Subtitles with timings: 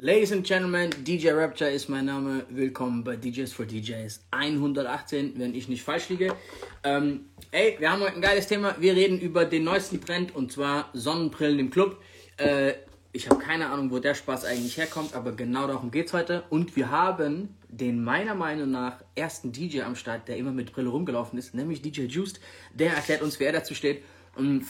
[0.00, 2.46] Ladies and Gentlemen, DJ Rapture ist mein Name.
[2.50, 6.36] Willkommen bei DJs for DJs 118, wenn ich nicht falsch liege.
[6.84, 8.76] Ähm, ey, wir haben heute ein geiles Thema.
[8.78, 12.00] Wir reden über den neuesten Trend und zwar Sonnenbrillen im Club.
[12.36, 12.74] Äh,
[13.10, 16.44] ich habe keine Ahnung, wo der Spaß eigentlich herkommt, aber genau darum geht's heute.
[16.48, 20.90] Und wir haben den meiner Meinung nach ersten DJ am Start, der immer mit Brille
[20.90, 22.38] rumgelaufen ist, nämlich DJ Juiced.
[22.72, 24.04] Der erklärt uns, wer dazu steht.
[24.36, 24.64] Und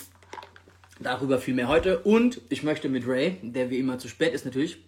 [1.01, 1.99] darüber viel mehr heute.
[1.99, 4.79] Und ich möchte mit Ray, der wie immer zu spät ist natürlich,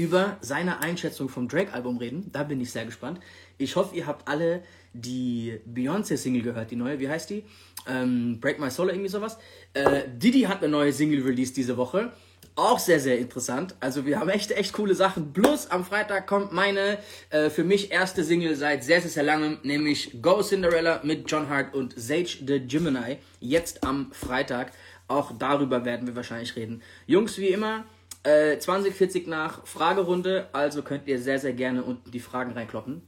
[0.00, 2.30] über seine Einschätzung vom Drake-Album reden.
[2.32, 3.20] Da bin ich sehr gespannt.
[3.58, 4.62] Ich hoffe, ihr habt alle
[4.94, 6.98] die Beyoncé-Single gehört, die neue.
[7.00, 7.44] Wie heißt die?
[7.86, 9.36] Ähm, Break My Soul, irgendwie sowas.
[9.74, 12.12] Äh, Diddy hat eine neue Single released diese Woche.
[12.56, 13.74] Auch sehr, sehr interessant.
[13.78, 15.34] Also wir haben echt, echt coole Sachen.
[15.34, 16.96] Plus am Freitag kommt meine
[17.28, 21.50] äh, für mich erste Single seit sehr, sehr, sehr langem, nämlich Go Cinderella mit John
[21.50, 23.18] Hart und Sage the Gemini.
[23.38, 24.72] Jetzt am Freitag.
[25.08, 26.80] Auch darüber werden wir wahrscheinlich reden.
[27.06, 27.84] Jungs, wie immer,
[28.22, 33.06] äh, 20, 40 nach Fragerunde, also könnt ihr sehr, sehr gerne unten die Fragen reinkloppen.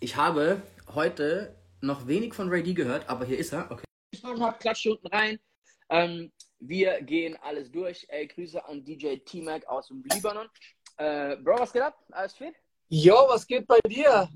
[0.00, 0.62] Ich habe
[0.94, 3.70] heute noch wenig von Ray D gehört, aber hier ist er.
[3.70, 3.84] Okay.
[4.10, 5.38] Ich habe Klatsch unten rein.
[5.88, 8.06] Ähm, wir gehen alles durch.
[8.08, 10.48] Ey, Grüße an DJ T-Mac aus dem Libanon.
[10.96, 12.02] Äh, Bro, was geht ab?
[12.10, 12.54] Alles fit?
[12.88, 14.28] Jo, was geht bei dir?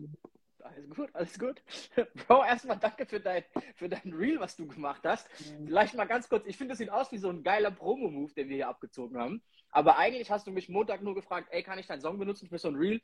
[0.62, 1.62] Alles gut, alles gut.
[2.27, 3.44] Bro, erstmal danke für dein,
[3.75, 5.28] für dein Reel, was du gemacht hast.
[5.64, 8.48] Vielleicht mal ganz kurz, ich finde, das sieht aus wie so ein geiler Promo-Move, den
[8.48, 9.42] wir hier abgezogen haben.
[9.70, 12.58] Aber eigentlich hast du mich Montag nur gefragt, ey, kann ich deinen Song benutzen für
[12.58, 13.00] so ein Reel?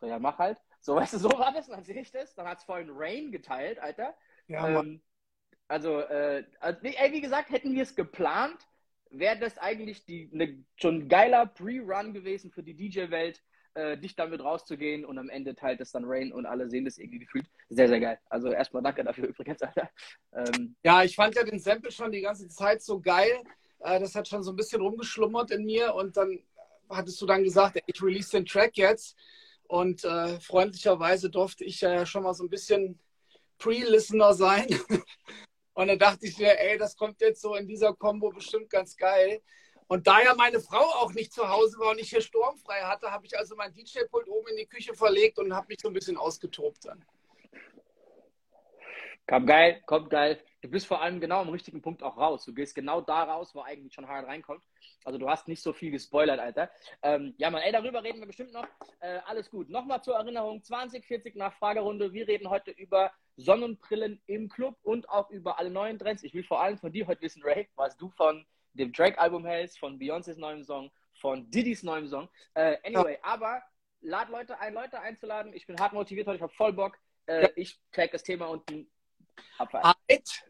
[0.00, 0.58] So, ja, mach halt.
[0.80, 2.34] So, weißt du, so war das, dann sehe ich das.
[2.34, 4.14] Dann hat es vorhin Rain geteilt, Alter.
[4.48, 5.00] Ja, ähm,
[5.68, 8.66] also, äh, also, ey, wie gesagt, hätten wir es geplant,
[9.10, 13.42] wäre das eigentlich die, ne, schon ein geiler Pre-Run gewesen für die DJ-Welt,
[13.78, 16.98] äh, dich damit rauszugehen und am Ende teilt es dann Rain und alle sehen das
[16.98, 17.46] irgendwie gefühlt.
[17.68, 18.18] Sehr, sehr geil.
[18.28, 19.88] Also erstmal danke dafür übrigens, Alter.
[20.32, 23.42] Ähm, ja, ich fand ja den Sample schon die ganze Zeit so geil.
[23.80, 26.40] Äh, das hat schon so ein bisschen rumgeschlummert in mir und dann
[26.90, 29.16] hattest du dann gesagt, ich release den Track jetzt.
[29.68, 32.98] Und äh, freundlicherweise durfte ich ja schon mal so ein bisschen
[33.58, 34.66] Pre-Listener sein.
[35.74, 38.96] und da dachte ich mir, ey, das kommt jetzt so in dieser Combo bestimmt ganz
[38.96, 39.40] geil.
[39.88, 43.10] Und da ja meine Frau auch nicht zu Hause war und ich hier sturmfrei hatte,
[43.10, 45.94] habe ich also mein DJ-Pult oben in die Küche verlegt und habe mich so ein
[45.94, 47.04] bisschen ausgetobt dann.
[49.26, 50.40] Kommt geil, kommt geil.
[50.60, 52.44] Du bist vor allem genau am richtigen Punkt auch raus.
[52.44, 54.62] Du gehst genau da raus, wo eigentlich schon hart reinkommt.
[55.04, 56.70] Also du hast nicht so viel gespoilert, Alter.
[57.02, 58.66] Ähm, ja, man, ey, darüber reden wir bestimmt noch.
[59.00, 59.70] Äh, alles gut.
[59.70, 62.12] Nochmal zur Erinnerung, 2040 nach Fragerunde.
[62.12, 66.24] Wir reden heute über Sonnenbrillen im Club und auch über alle neuen Trends.
[66.24, 68.44] Ich will vor allem von dir heute wissen, Ray, was du von
[68.78, 72.28] dem Drake-Album hältst, von Beyoncés neuem Song, von Diddy's neuem Song.
[72.54, 73.18] Äh, anyway, ja.
[73.22, 73.62] aber
[74.00, 75.52] lad Leute ein, Leute einzuladen.
[75.52, 76.98] Ich bin hart motiviert heute, ich habe voll Bock.
[77.26, 77.48] Äh, ja.
[77.56, 78.90] Ich tag das Thema unten
[79.58, 80.44] Right.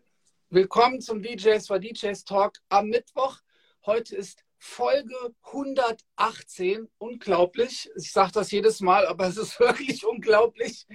[0.51, 3.39] Willkommen zum DJs for DJs Talk am Mittwoch.
[3.85, 6.89] Heute ist Folge 118.
[6.99, 7.91] Unglaublich.
[7.97, 10.87] Ich sage das jedes Mal, aber es ist wirklich unglaublich.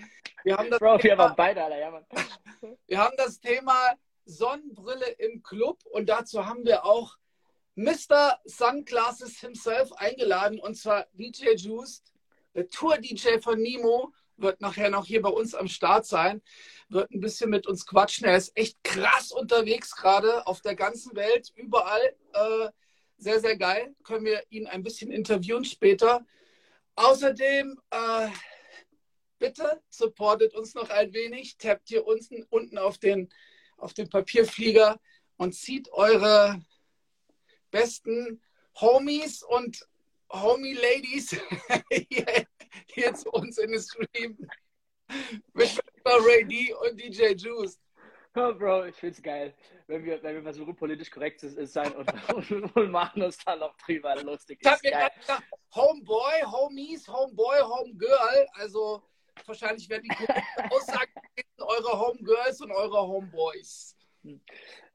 [0.44, 1.80] Wir haben das, Bro, Thema, wir beide, Alter.
[1.80, 2.06] Ja,
[2.88, 3.94] wir haben das Thema
[4.26, 7.16] Sonnenbrille im Club und dazu haben wir auch
[7.76, 8.40] Mr.
[8.46, 12.14] Sunglasses himself eingeladen und zwar DJ Juiced,
[12.54, 16.42] der Tour-DJ von Nemo wird nachher noch hier bei uns am Start sein,
[16.90, 18.26] wird ein bisschen mit uns quatschen.
[18.26, 22.16] Er ist echt krass unterwegs gerade auf der ganzen Welt, überall.
[22.34, 22.70] Äh,
[23.18, 23.96] sehr, sehr geil.
[24.04, 26.26] Können wir ihn ein bisschen interviewen später.
[26.96, 28.30] Außerdem, äh,
[29.40, 31.58] bitte supportet uns noch ein wenig.
[31.58, 33.30] Tappt hier unten, unten auf, den,
[33.78, 35.00] auf den Papierflieger
[35.38, 36.62] und zieht eure
[37.74, 38.42] besten
[38.80, 39.86] Homies und
[40.32, 41.32] Homie-Ladies
[41.92, 42.46] hier
[42.94, 44.38] hier zu uns in den Stream
[45.54, 47.80] mit Ray D und DJ Juice.
[48.36, 49.54] Oh, Bro, ich find's geil,
[49.86, 52.12] wenn wir, wenn wir versuchen, politisch korrekt zu sein und,
[52.52, 54.60] und, und machen uns dann noch drüber lustig.
[54.62, 55.44] Ich hab mir gedacht,
[55.76, 59.04] Homeboy, Homies, Homeboy, Homegirl, also
[59.46, 60.28] wahrscheinlich werden die
[60.72, 61.12] Aussagen
[61.60, 63.96] eure Homegirls und eure Homeboys.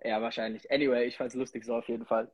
[0.02, 0.68] Ja, wahrscheinlich.
[0.70, 2.32] Anyway, ich fand's lustig so auf jeden Fall.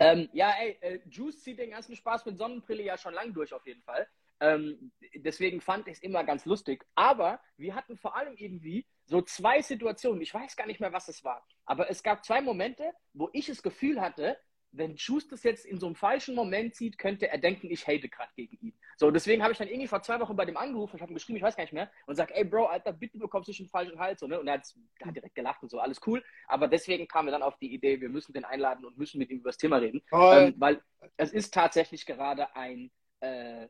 [0.00, 3.52] Ähm, ja, ey, äh, Juice zieht den ganzen Spaß mit Sonnenbrille ja schon lang durch
[3.52, 4.06] auf jeden Fall.
[4.40, 6.84] Ähm, deswegen fand ich es immer ganz lustig.
[6.94, 10.20] Aber wir hatten vor allem irgendwie so zwei Situationen.
[10.22, 11.46] Ich weiß gar nicht mehr, was es war.
[11.64, 14.36] Aber es gab zwei Momente, wo ich das Gefühl hatte,
[14.76, 18.08] wenn Juice das jetzt in so einem falschen Moment sieht, könnte er denken, ich hate
[18.08, 18.74] gerade gegen ihn.
[18.96, 21.14] So, deswegen habe ich dann irgendwie vor zwei Wochen bei dem angerufen, ich habe ihm
[21.14, 23.68] geschrieben, ich weiß gar nicht mehr, und sage, ey Bro, Alter, bitte bekommst du schon
[23.68, 24.20] falschen Hals.
[24.20, 24.38] So, ne?
[24.38, 24.74] Und er hat,
[25.04, 26.22] hat, direkt gelacht und so, alles cool.
[26.48, 29.30] Aber deswegen kamen wir dann auf die Idee, wir müssen den einladen und müssen mit
[29.30, 30.02] ihm über das Thema reden.
[30.46, 30.82] Ähm, weil
[31.16, 33.68] es ist tatsächlich gerade ein äh,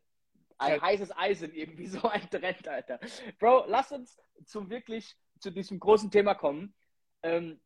[0.59, 3.00] ein heißes Eisen, irgendwie so ein Trend, Alter.
[3.39, 6.75] Bro, lass uns zum wirklich zu diesem großen Thema kommen.
[7.23, 7.61] Ähm,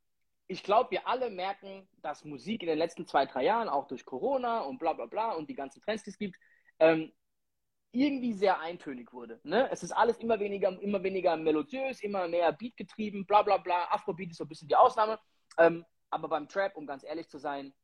[0.48, 4.04] ich glaube, wir alle merken, dass Musik in den letzten zwei, drei Jahren, auch durch
[4.04, 6.36] Corona und bla bla bla und die ganzen Trends, die es gibt,
[6.78, 7.12] ähm,
[7.92, 9.40] irgendwie sehr eintönig wurde.
[9.44, 9.70] Ne?
[9.70, 13.88] Es ist alles immer weniger, immer weniger melodiös, immer mehr Beat getrieben, bla bla bla.
[13.90, 15.18] Afrobeat ist so ein bisschen die Ausnahme.
[15.58, 17.74] Ähm, aber beim Trap, um ganz ehrlich zu sein,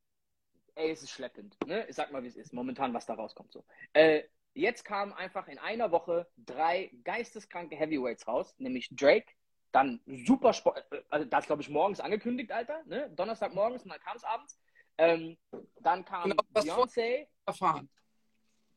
[0.74, 1.56] ey, es ist schleppend.
[1.66, 1.86] Ne?
[1.88, 3.52] Ich sag mal, wie es ist, momentan, was da rauskommt.
[3.52, 3.64] So.
[3.92, 4.24] Äh,
[4.54, 9.32] jetzt kamen einfach in einer Woche drei geisteskranke Heavyweights raus, nämlich Drake,
[9.74, 13.10] dann super Sport, äh, also das glaube ich morgens angekündigt, Alter, ne?
[13.16, 14.58] Donnerstag morgens und dann kam es abends.
[14.96, 15.36] Ähm,
[15.80, 17.26] dann kam genau, Beyoncé.
[17.44, 17.88] Erfahren.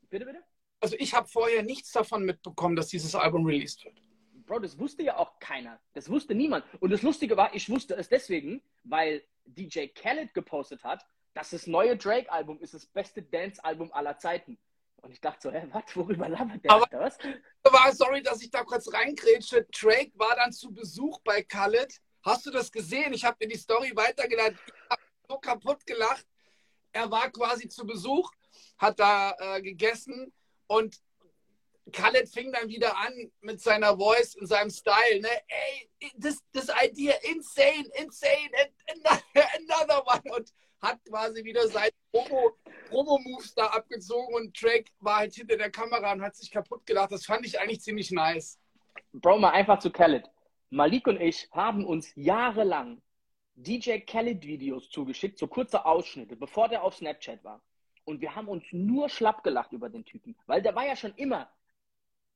[0.10, 0.44] Bitte, bitte?
[0.80, 4.02] Also ich habe vorher nichts davon mitbekommen, dass dieses Album released wird.
[4.48, 5.80] Bro, das wusste ja auch keiner.
[5.94, 6.66] Das wusste niemand.
[6.80, 11.68] Und das Lustige war, ich wusste es deswegen, weil DJ Khaled gepostet hat, dass das
[11.68, 14.58] neue Drake-Album ist das beste Dance-Album aller Zeiten.
[15.02, 16.72] Und ich dachte so, hä, was, worüber labert der?
[16.72, 17.18] Aber, was?
[17.64, 19.66] War, sorry, dass ich da kurz reingrätsche.
[19.66, 22.02] Drake war dann zu Besuch bei Khaled.
[22.24, 23.14] Hast du das gesehen?
[23.14, 24.60] Ich habe mir die Story weitergeleitet.
[24.66, 26.26] Ich habe so kaputt gelacht.
[26.92, 28.32] Er war quasi zu Besuch,
[28.78, 30.34] hat da äh, gegessen
[30.68, 31.00] und
[31.92, 35.22] Khaled fing dann wieder an mit seiner Voice und seinem Style.
[35.22, 35.30] Ne?
[35.48, 35.90] Ey,
[36.20, 38.50] this, this idea, insane, insane,
[39.56, 40.36] another one.
[40.36, 46.14] Und hat quasi wieder seine Promo-Moves da abgezogen und Drake war halt hinter der Kamera
[46.14, 47.12] und hat sich kaputt gelacht.
[47.12, 48.60] Das fand ich eigentlich ziemlich nice.
[49.14, 50.30] Bro, mal einfach zu Khaled.
[50.70, 53.02] Malik und ich haben uns jahrelang
[53.56, 57.64] DJ Khaled-Videos zugeschickt, so kurze Ausschnitte, bevor der auf Snapchat war.
[58.04, 61.14] Und wir haben uns nur schlapp gelacht über den Typen, weil der war ja schon
[61.16, 61.50] immer,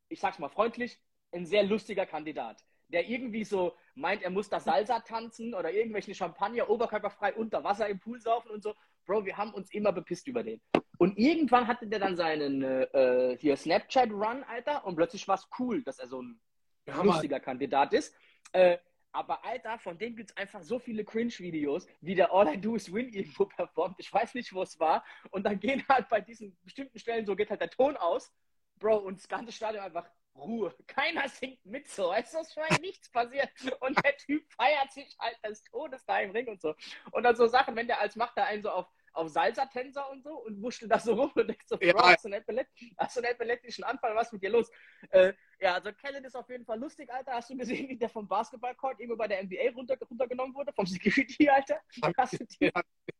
[0.09, 0.99] ich sag's mal freundlich,
[1.31, 6.13] ein sehr lustiger Kandidat der irgendwie so meint, er muss da Salsa tanzen oder irgendwelche
[6.13, 8.75] Champagner oberkörperfrei unter Wasser im Pool saufen und so.
[9.05, 10.61] Bro, wir haben uns immer bepisst über den.
[10.97, 15.81] Und irgendwann hatte der dann seinen äh, hier Snapchat-Run, Alter, und plötzlich war es cool,
[15.83, 16.39] dass er so ein
[16.85, 17.45] ja, lustiger Mann.
[17.45, 18.13] Kandidat ist.
[18.51, 18.77] Äh,
[19.11, 22.75] aber Alter, von dem gibt es einfach so viele Cringe-Videos, wie der All I Do
[22.75, 23.95] Is Win irgendwo performt.
[23.97, 25.03] Ich weiß nicht, wo es war.
[25.31, 28.31] Und dann gehen halt bei diesen bestimmten Stellen, so geht halt der Ton aus.
[28.77, 30.75] Bro, und das ganze Stadion einfach Ruhe.
[30.87, 32.13] Keiner singt mit so.
[32.13, 33.49] Es ist nichts passiert.
[33.79, 36.75] Und der Typ feiert sich halt des Todes da im Ring und so.
[37.11, 40.23] Und dann so Sachen, wenn der als macht da einen so auf, auf Salsa-Tänzer und
[40.23, 41.93] so und wuschelt da so rum und denkt so, ja.
[41.93, 42.65] Bro, hast du einen,
[42.97, 44.71] hast du einen epileptischen Anfall, was ist mit dir los?
[45.09, 47.33] Äh, ja, also Kellen ist auf jeden Fall lustig, Alter.
[47.33, 50.73] Hast du gesehen, wie der vom Basketballcourt irgendwo bei der NBA runter, runtergenommen wurde?
[50.73, 51.81] Vom Security, Alter?
[52.17, 52.45] Hast du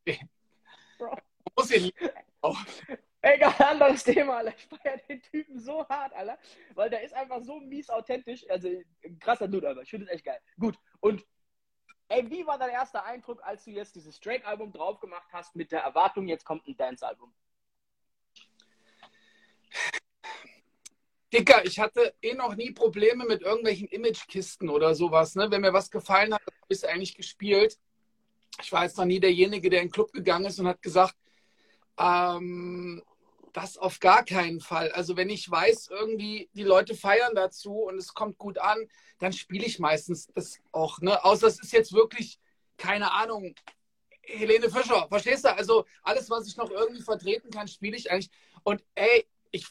[0.06, 0.20] die?
[0.98, 1.18] Bro.
[1.56, 1.94] Muss ich
[2.42, 2.58] auch.
[3.24, 4.54] Egal, anderes Thema, Alter.
[4.58, 6.40] Ich feiere den Typen so hart, Alter.
[6.74, 8.50] Weil der ist einfach so mies authentisch.
[8.50, 8.70] Also,
[9.20, 9.84] krasser Dude, Alter.
[9.84, 10.40] Ich finde es echt geil.
[10.60, 10.78] Gut.
[11.00, 11.24] Und,
[12.08, 15.72] ey, wie war dein erster Eindruck, als du jetzt dieses Drake-Album drauf gemacht hast, mit
[15.72, 17.32] der Erwartung, jetzt kommt ein Dance-Album?
[21.32, 25.36] Dicker, ich hatte eh noch nie Probleme mit irgendwelchen Imagekisten oder sowas.
[25.36, 25.50] Ne?
[25.50, 27.78] Wenn mir was gefallen hat, habe ich es eigentlich gespielt.
[28.62, 31.16] Ich war jetzt noch nie derjenige, der in den Club gegangen ist und hat gesagt,
[32.02, 33.04] ähm,
[33.54, 34.92] das auf gar keinen Fall.
[34.92, 38.78] Also wenn ich weiß, irgendwie die Leute feiern dazu und es kommt gut an,
[39.20, 41.00] dann spiele ich meistens das auch.
[41.02, 41.24] Ne?
[41.24, 42.40] Außer es ist jetzt wirklich,
[42.78, 43.54] keine Ahnung,
[44.24, 45.54] Helene Fischer, verstehst du?
[45.54, 48.32] Also alles, was ich noch irgendwie vertreten kann, spiele ich eigentlich.
[48.64, 49.68] Und ey, ich,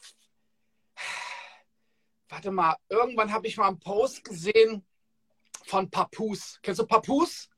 [2.28, 4.84] warte mal, irgendwann habe ich mal einen Post gesehen
[5.64, 6.58] von Papoose.
[6.62, 7.48] Kennst du Papoose?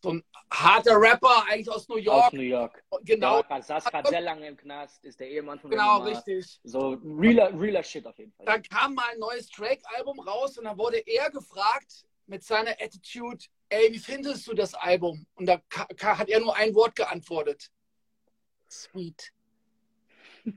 [0.00, 2.26] So ein harter Rapper, eigentlich aus New York.
[2.26, 2.84] Aus New York.
[3.02, 3.42] Genau.
[3.48, 6.60] Ja, saß gerade sehr lange im Knast, ist der Ehemann von Genau, richtig.
[6.64, 8.46] So realer, realer Shit auf jeden Fall.
[8.46, 13.44] Da kam mal ein neues Drake-Album raus und dann wurde er gefragt mit seiner Attitude,
[13.68, 15.26] ey, wie findest du das Album?
[15.34, 15.60] Und da
[16.00, 17.70] hat er nur ein Wort geantwortet.
[18.70, 19.32] Sweet.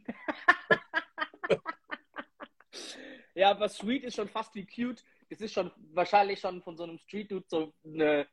[3.34, 5.04] ja, aber sweet ist schon fast wie cute.
[5.30, 8.28] Es ist schon wahrscheinlich schon von so einem Street-Dude so eine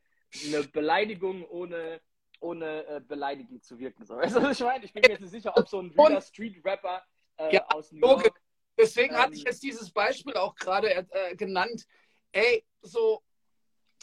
[0.47, 2.01] eine Beleidigung ohne,
[2.41, 4.05] ohne äh, beleidigend zu wirken.
[4.05, 4.17] So.
[4.19, 4.85] Weißt du, ich meine?
[4.85, 7.03] Ich bin mir jetzt nicht sicher, ob so ein realer Street-Rapper
[7.39, 8.41] äh, ja, aus New York.
[8.79, 11.87] Deswegen ähm, hatte ich jetzt dieses Beispiel auch gerade äh, genannt.
[12.33, 13.23] Ey, so,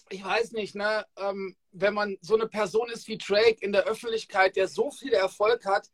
[0.09, 3.83] ich weiß nicht, ne, ähm, wenn man so eine Person ist wie Drake in der
[3.83, 5.89] Öffentlichkeit, der so viel Erfolg hat,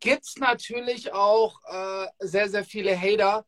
[0.00, 3.46] gibt es natürlich auch äh, sehr, sehr viele Hater.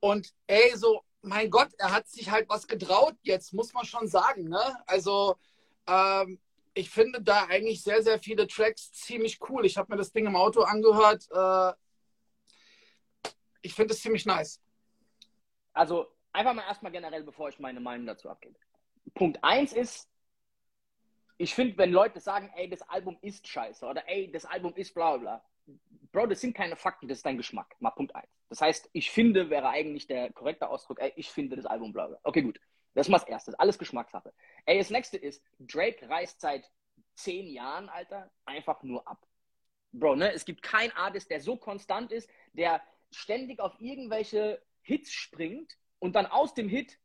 [0.00, 4.06] Und ey, so, mein Gott, er hat sich halt was getraut jetzt, muss man schon
[4.06, 4.48] sagen.
[4.48, 4.76] Ne?
[4.86, 5.36] Also,
[5.86, 6.40] ähm,
[6.74, 9.64] ich finde da eigentlich sehr, sehr viele Tracks ziemlich cool.
[9.64, 11.26] Ich habe mir das Ding im Auto angehört.
[11.30, 11.72] Äh,
[13.62, 14.60] ich finde es ziemlich nice.
[15.72, 18.58] Also einfach mal erstmal generell, bevor ich meine Meinung dazu abgebe.
[19.14, 20.08] Punkt 1 ist,
[21.36, 24.94] ich finde, wenn Leute sagen, ey, das Album ist scheiße oder ey, das Album ist
[24.94, 25.44] bla bla,
[26.12, 27.74] Bro, das sind keine Fakten, das ist dein Geschmack.
[27.80, 28.28] Mal Punkt 1.
[28.48, 32.06] Das heißt, ich finde, wäre eigentlich der korrekte Ausdruck, ey, ich finde das Album bla
[32.06, 32.18] bla.
[32.22, 32.60] Okay, gut.
[32.94, 33.58] Das ist mal das Erste.
[33.58, 34.32] Alles Geschmackssache.
[34.66, 36.70] Ey, das nächste ist, Drake reist seit
[37.14, 39.26] zehn Jahren, Alter, einfach nur ab.
[39.92, 40.32] Bro, ne?
[40.32, 46.16] Es gibt keinen Artist, der so konstant ist, der ständig auf irgendwelche Hits springt und
[46.16, 46.98] dann aus dem Hit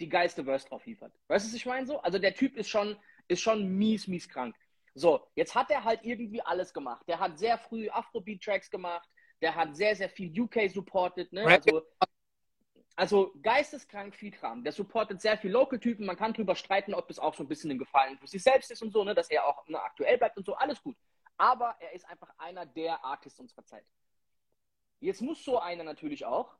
[0.00, 1.12] die geilste Verse drauf liefert.
[1.28, 2.00] Weißt du, was ich meine so?
[2.00, 2.96] Also der Typ ist schon,
[3.28, 4.54] ist schon mies, mies krank.
[4.94, 7.06] So, jetzt hat er halt irgendwie alles gemacht.
[7.06, 9.08] Der hat sehr früh Afrobeat-Tracks gemacht,
[9.42, 11.44] der hat sehr, sehr viel UK supported, ne?
[11.44, 11.82] Also,
[12.96, 14.64] also geisteskrank viel Kram.
[14.64, 16.06] Der supportet sehr viel Local-Typen.
[16.06, 18.70] Man kann drüber streiten, ob das auch so ein bisschen ein Gefallen für sich selbst
[18.70, 19.14] ist und so, ne?
[19.14, 20.54] dass er auch ne, aktuell bleibt und so.
[20.54, 20.96] Alles gut.
[21.36, 23.84] Aber er ist einfach einer der Artists unserer Zeit.
[25.00, 26.56] Jetzt muss so einer natürlich auch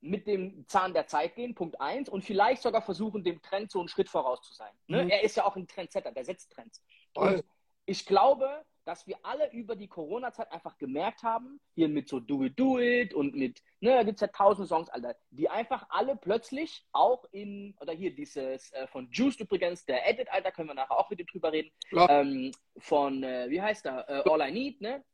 [0.00, 3.78] mit dem Zahn der Zeit gehen, Punkt 1, und vielleicht sogar versuchen, dem Trend so
[3.78, 4.72] einen Schritt voraus zu sein.
[4.88, 5.04] Ne?
[5.04, 5.10] Mhm.
[5.10, 6.82] Er ist ja auch ein Trendsetter, der setzt Trends.
[7.14, 7.44] Und
[7.84, 12.44] ich glaube, dass wir alle über die Corona-Zeit einfach gemerkt haben, hier mit so Do
[12.44, 15.84] It, Do It und mit, ne, da gibt es ja tausend Songs, Alter, die einfach
[15.90, 20.70] alle plötzlich auch in, oder hier dieses äh, von Juice übrigens, der Edit, Alter, können
[20.70, 21.70] wir nachher auch mit dem drüber reden,
[22.08, 25.04] ähm, von, äh, wie heißt der, äh, All I Need, ne,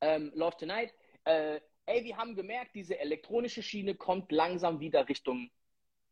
[0.00, 5.50] ähm, Love Tonight, äh, ey, wir haben gemerkt, diese elektronische Schiene kommt langsam wieder Richtung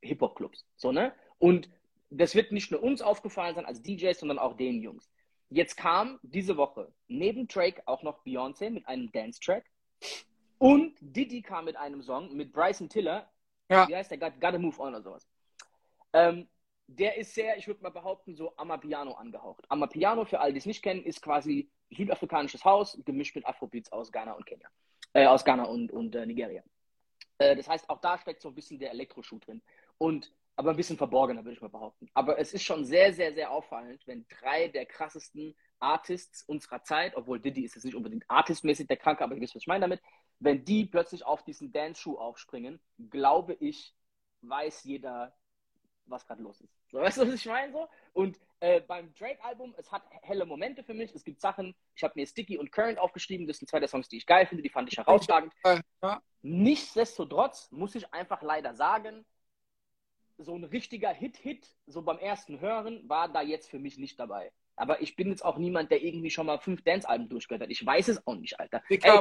[0.03, 0.67] Hip-Hop-Clubs.
[0.77, 1.15] So, ne?
[1.39, 1.71] Und
[2.11, 5.09] das wird nicht nur uns aufgefallen sein als DJs, sondern auch den Jungs.
[5.51, 9.65] Jetzt kam diese Woche neben Drake auch noch Beyoncé mit einem Dance-Track.
[10.59, 13.31] Und Diddy kam mit einem Song mit Bryson Tiller.
[13.69, 13.89] Ja.
[13.89, 14.19] Wie heißt der?
[14.19, 15.27] Got, Gotta Move On oder sowas.
[16.13, 16.49] Ähm,
[16.87, 19.65] der ist sehr, ich würde mal behaupten, so Amapiano angehaucht.
[19.69, 24.11] Amapiano, für alle, die es nicht kennen, ist quasi südafrikanisches Haus, gemischt mit Afrobeats aus
[24.11, 24.69] Ghana und Kenia
[25.13, 26.63] äh, aus Ghana und, und äh, Nigeria.
[27.39, 29.63] Äh, das heißt, auch da steckt so ein bisschen der Elektroschuh drin.
[29.99, 32.11] Und aber ein bisschen verborgener, würde ich mal behaupten.
[32.13, 37.17] Aber es ist schon sehr, sehr, sehr auffallend, wenn drei der krassesten Artists unserer Zeit,
[37.17, 39.81] obwohl Diddy ist jetzt nicht unbedingt artistmäßig der Kranke, aber ihr wisst, was ich meine
[39.81, 40.03] damit,
[40.39, 43.97] wenn die plötzlich auf diesen Dance-Schuh aufspringen, glaube ich,
[44.43, 45.35] weiß jeder,
[46.05, 46.77] was gerade los ist.
[46.91, 47.73] So, weißt du, was ich meine?
[47.73, 47.89] So?
[48.13, 51.15] Und äh, beim Drake-Album, es hat helle Momente für mich.
[51.15, 53.47] Es gibt Sachen, ich habe mir Sticky und Current aufgeschrieben.
[53.47, 54.63] Das sind zwei der Songs, die ich geil finde.
[54.63, 55.55] Die fand ich herausragend.
[56.03, 56.21] Ja.
[56.43, 59.25] Nichtsdestotrotz muss ich einfach leider sagen,
[60.41, 64.53] so ein richtiger Hit-Hit, so beim ersten Hören, war da jetzt für mich nicht dabei.
[64.77, 67.71] Aber ich bin jetzt auch niemand, der irgendwie schon mal fünf Dance-Alben durchgehört hat.
[67.71, 68.83] Ich weiß es auch nicht, Alter.
[68.89, 69.21] Ey,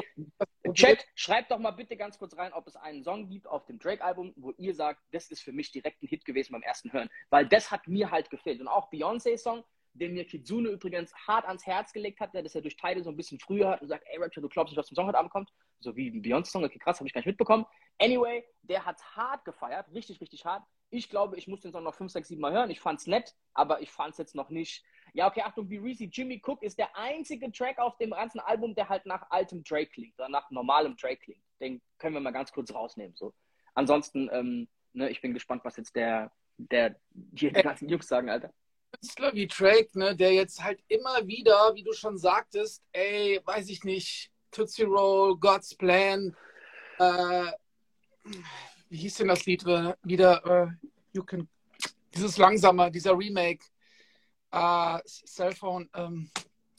[0.74, 3.78] Chat, schreibt doch mal bitte ganz kurz rein, ob es einen Song gibt auf dem
[3.78, 7.10] Drake-Album, wo ihr sagt, das ist für mich direkt ein Hit gewesen beim ersten Hören.
[7.30, 8.62] Weil das hat mir halt gefehlt.
[8.62, 12.62] Und auch Beyoncé-Song, den mir Kitsune übrigens hart ans Herz gelegt hat, der das ja
[12.62, 14.88] durch Teile so ein bisschen früher hat und sagt, ey Rapture, du glaubst nicht, was
[14.88, 15.52] zum Song heute Abend kommt?
[15.82, 17.66] So wie die Beyoncé-Song, okay, krass, habe ich gar nicht mitbekommen.
[17.98, 20.64] Anyway, der hat hart gefeiert, richtig, richtig hart.
[20.90, 22.72] Ich glaube, ich muss den Song noch 5, 6, 7 Mal hören.
[22.72, 26.42] Ich fand's nett, aber ich fand's jetzt noch nicht ja, okay, Achtung, wie Reezy, Jimmy
[26.44, 30.18] Cook ist der einzige Track auf dem ganzen Album, der halt nach altem Drake klingt,
[30.20, 31.44] oder nach normalem Drake klingt.
[31.60, 33.16] Den können wir mal ganz kurz rausnehmen.
[33.16, 33.34] So.
[33.74, 38.54] Ansonsten, ähm, ne, ich bin gespannt, was jetzt der, der, die ganzen Jungs sagen, Alter.
[38.92, 43.70] Künstler wie Drake, ne, der jetzt halt immer wieder, wie du schon sagtest, ey, weiß
[43.70, 46.36] ich nicht, Tootsie Roll, God's Plan,
[46.98, 47.52] äh,
[48.90, 50.46] wie hieß denn das Lied wieder?
[50.46, 51.48] Äh, you can,
[52.14, 53.64] dieses langsame, dieser Remake,
[54.52, 55.90] äh, Cellphone.
[55.94, 56.30] Ähm,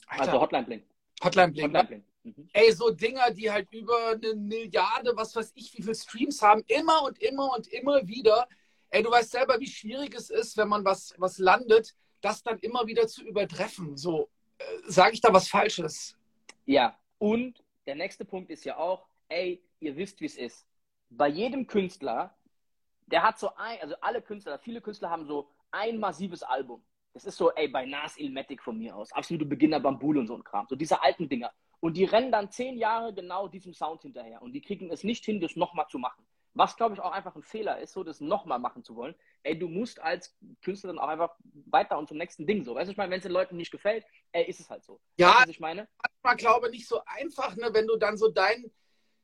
[0.07, 0.83] also Hotline Bling.
[1.23, 1.65] Hotline Bling.
[1.65, 2.03] Hotline Bling.
[2.23, 2.49] Mhm.
[2.53, 6.63] Ey, so Dinger, die halt über eine Milliarde, was weiß ich, wie viele Streams haben,
[6.67, 8.47] immer und immer und immer wieder.
[8.89, 12.59] Ey, du weißt selber, wie schwierig es ist, wenn man was, was landet, das dann
[12.59, 13.97] immer wieder zu übertreffen.
[13.97, 16.15] So, äh, sage ich da was Falsches?
[16.65, 20.67] Ja, und der nächste Punkt ist ja auch, ey, ihr wisst, wie es ist.
[21.11, 22.33] Bei jedem Künstler,
[23.05, 26.83] der hat so ein, also alle Künstler, viele Künstler haben so ein massives Album.
[27.13, 29.11] Das ist so, ey, bei Nas Ilmatic von mir aus.
[29.11, 30.65] Absolute Beginner Bambul und so ein Kram.
[30.69, 31.51] So diese alten Dinger.
[31.81, 34.41] Und die rennen dann zehn Jahre genau diesem Sound hinterher.
[34.41, 36.23] Und die kriegen es nicht hin, das nochmal zu machen.
[36.53, 39.15] Was, glaube ich, auch einfach ein Fehler ist, so das nochmal machen zu wollen.
[39.43, 42.75] Ey, du musst als Künstler dann auch einfach weiter und zum nächsten Ding so.
[42.75, 44.99] Weißt du, ich meine, wenn es den Leuten nicht gefällt, ey, ist es halt so.
[45.17, 45.87] Ja, weißt du, was ich meine?
[46.23, 48.71] manchmal glaube ich nicht so einfach, ne, wenn du dann so deinen,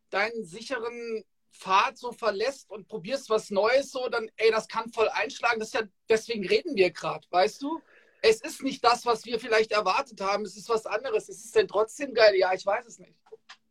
[0.09, 5.09] deinen sicheren Pfad so verlässt und probierst was Neues, so, dann, ey, das kann voll
[5.09, 5.59] einschlagen.
[5.59, 7.81] Das ist ja, deswegen reden wir gerade, weißt du?
[8.21, 10.43] Es ist nicht das, was wir vielleicht erwartet haben.
[10.43, 11.29] Es ist was anderes.
[11.29, 12.35] Ist es denn trotzdem geil?
[12.35, 13.15] Ja, ich weiß es nicht.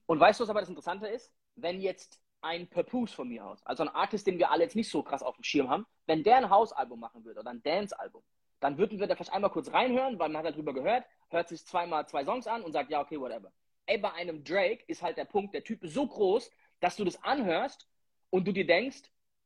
[0.07, 1.33] Und weißt du, was aber das Interessante ist?
[1.57, 4.91] Wenn jetzt ein Purpose von mir aus, also ein Artist, den wir alle jetzt nicht
[4.91, 8.23] so krass auf dem Schirm haben, wenn der ein Hausalbum machen würde oder ein Dance-Album,
[8.61, 11.65] dann würden wir da vielleicht einmal kurz reinhören, weil man hat darüber gehört, hört sich
[11.67, 13.53] zweimal zwei Songs an und sagt, ja, okay, whatever.
[13.87, 17.05] Ey, bei einem Drake ist halt der Punkt, der Typ ist so groß, dass du
[17.05, 17.89] das anhörst
[18.31, 19.03] und du dir denkst,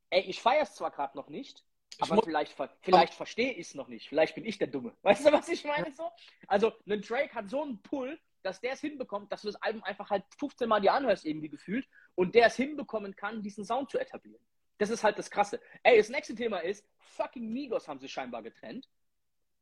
[0.09, 1.63] ey, ich feiere es zwar gerade noch nicht,
[1.99, 4.07] aber vielleicht, vielleicht verstehe ich es noch nicht.
[4.09, 4.95] Vielleicht bin ich der Dumme.
[5.01, 5.91] Weißt du, was ich meine?
[5.93, 6.09] So?
[6.47, 9.83] Also, ein Drake hat so einen Pull, dass der es hinbekommt, dass du das Album
[9.83, 13.91] einfach halt 15 Mal dir anhörst, irgendwie gefühlt, und der es hinbekommen kann, diesen Sound
[13.91, 14.43] zu etablieren.
[14.77, 15.61] Das ist halt das Krasse.
[15.83, 18.89] Ey, das nächste Thema ist, fucking Migos haben sich scheinbar getrennt.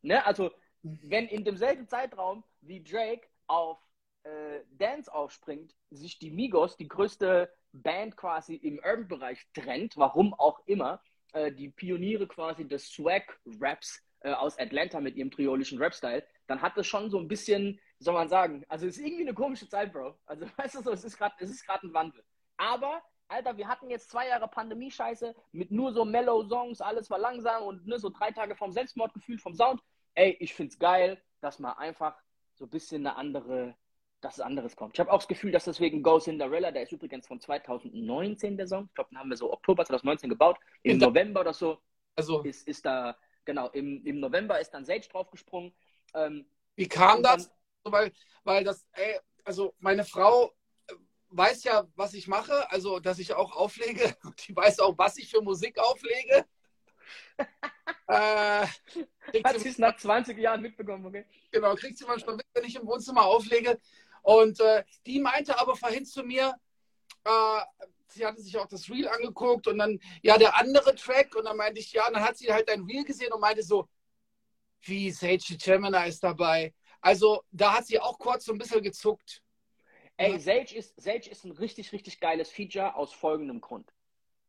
[0.01, 0.25] Ne?
[0.25, 3.79] Also, wenn in demselben Zeitraum wie Drake auf
[4.29, 10.59] äh, Dance aufspringt, sich die Migos, die größte Band quasi im Urban-Bereich trennt, warum auch
[10.65, 11.01] immer,
[11.33, 16.77] äh, die Pioniere quasi des Swag-Raps äh, aus Atlanta mit ihrem triolischen Rap-Style, dann hat
[16.77, 19.93] das schon so ein bisschen, soll man sagen, also es ist irgendwie eine komische Zeit,
[19.93, 20.17] Bro.
[20.25, 22.23] Also weißt du so, es ist gerade ein Wandel.
[22.57, 27.63] Aber, Alter, wir hatten jetzt zwei Jahre Pandemie-Scheiße mit nur so Mellow-Songs, alles war langsam
[27.63, 29.81] und ne, so drei Tage vom Selbstmord gefühlt, vom Sound.
[30.15, 32.19] Ey, ich find's geil, dass man einfach
[32.55, 33.75] so ein bisschen eine andere,
[34.21, 34.95] dass es anderes kommt.
[34.95, 38.67] Ich habe auch das Gefühl, dass deswegen Go Cinderella, der ist übrigens von 2019 der
[38.67, 41.79] Song, ich glaube, den haben wir so Oktober 2019 gebaut, im November oder so,
[42.15, 45.73] also ist, ist da genau, im, im November ist dann Sage draufgesprungen.
[46.13, 46.45] Ähm,
[46.75, 47.49] Wie kam das?
[47.83, 48.11] Dann, weil,
[48.43, 50.53] weil das, ey, also meine Frau
[50.87, 50.93] äh,
[51.29, 54.15] weiß ja, was ich mache, also dass ich auch auflege.
[54.47, 56.45] Die weiß auch, was ich für Musik auflege.
[58.07, 58.67] äh,
[59.43, 61.25] Hat sie es nach 20 Jahren mitbekommen, okay?
[61.51, 63.79] Genau, kriegt sie manchmal mit, wenn ich im Wohnzimmer auflege.
[64.21, 66.55] Und äh, die meinte aber vorhin zu mir,
[67.23, 67.61] äh,
[68.07, 71.57] sie hatte sich auch das Reel angeguckt und dann, ja, der andere Track und dann
[71.57, 73.87] meinte ich, ja, und dann hat sie halt dein Reel gesehen und meinte so,
[74.81, 76.73] wie Sage Gemini ist dabei.
[77.01, 79.41] Also da hat sie auch kurz so ein bisschen gezuckt.
[80.17, 83.93] Ey, Sage ist, Sage ist ein richtig, richtig geiles Feature aus folgendem Grund.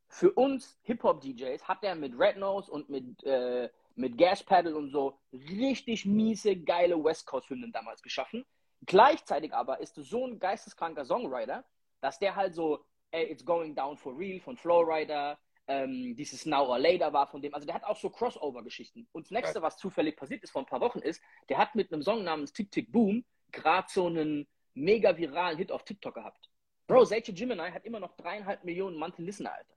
[0.09, 4.91] Für uns Hip-Hop-DJs hat er mit Red Nose und mit, äh, mit Gas Pedal und
[4.91, 8.45] so richtig miese, geile West Coast-Hymnen damals geschaffen.
[8.87, 11.65] Gleichzeitig aber ist so ein geisteskranker Songwriter,
[12.01, 16.67] dass der halt so ey, It's Going Down for Real von Flowrider, ähm, dieses Now
[16.67, 19.07] or Later war von dem, also der hat auch so Crossover-Geschichten.
[19.13, 21.93] Und das nächste, was zufällig passiert ist vor ein paar Wochen, ist, der hat mit
[21.93, 26.51] einem Song namens Tick Tick Boom gerade so einen mega viralen Hit auf TikTok gehabt.
[26.87, 29.75] Bro, Sage Gemini hat immer noch dreieinhalb Millionen Monthly Listener, Alter.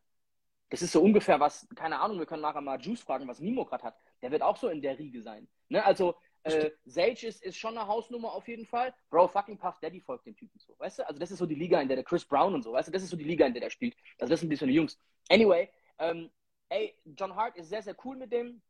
[0.69, 3.63] Das ist so ungefähr was, keine Ahnung, wir können nachher mal Juice fragen, was Nimo
[3.65, 3.95] gerade hat.
[4.24, 5.48] Der wird auch so in der Riege sein.
[5.69, 5.86] Ne?
[5.86, 8.94] Also äh, Sage ist, ist schon eine Hausnummer auf jeden Fall.
[9.10, 11.08] Bro, fucking Puff Daddy folgt dem Typen so, weißt du?
[11.08, 12.92] Also das ist so die Liga, in der der Chris Brown und so, weißt du?
[12.92, 13.96] Das ist so die Liga, in der der spielt.
[14.20, 15.00] Also das sind die so eine Jungs.
[15.30, 15.70] Anyway,
[16.00, 16.30] ähm,
[16.70, 18.62] ey, John Hart ist sehr, sehr cool mit dem.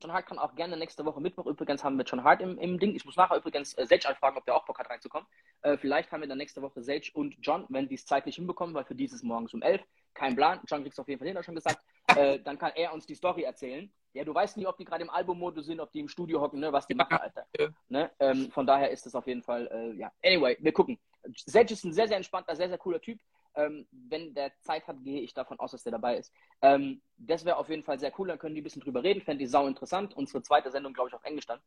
[0.00, 1.46] John Hart kann auch gerne nächste Woche Mittwoch.
[1.46, 2.94] Übrigens haben wir John Hart im, im Ding.
[2.94, 5.26] Ich muss nachher übrigens äh, Sage anfragen, ob der auch Bock hat reinzukommen.
[5.62, 8.74] Äh, vielleicht haben wir dann nächste Woche Sage und John, wenn die es zeitlich hinbekommen,
[8.74, 9.82] weil für dieses morgens um 11.
[10.14, 10.60] Kein Plan.
[10.68, 11.82] John kriegst auf jeden Fall hin, hat schon gesagt.
[12.14, 13.92] Äh, dann kann er uns die Story erzählen.
[14.14, 16.60] Ja, du weißt nie, ob die gerade im Albummodus sind, ob die im Studio hocken,
[16.60, 17.46] ne, was die machen, Alter.
[17.58, 17.68] Ja.
[17.88, 18.10] Ne?
[18.18, 20.10] Ähm, von daher ist es auf jeden Fall, äh, ja.
[20.24, 20.98] Anyway, wir gucken.
[21.46, 23.20] Sedge ist ein sehr, sehr entspannter, sehr, sehr cooler Typ.
[23.54, 26.32] Ähm, wenn der Zeit hat, gehe ich davon aus, dass der dabei ist.
[26.62, 29.20] Ähm, das wäre auf jeden Fall sehr cool, dann können die ein bisschen drüber reden,
[29.20, 30.16] fände ich sau interessant.
[30.16, 31.60] Unsere zweite Sendung, glaube ich, auf Englisch dann.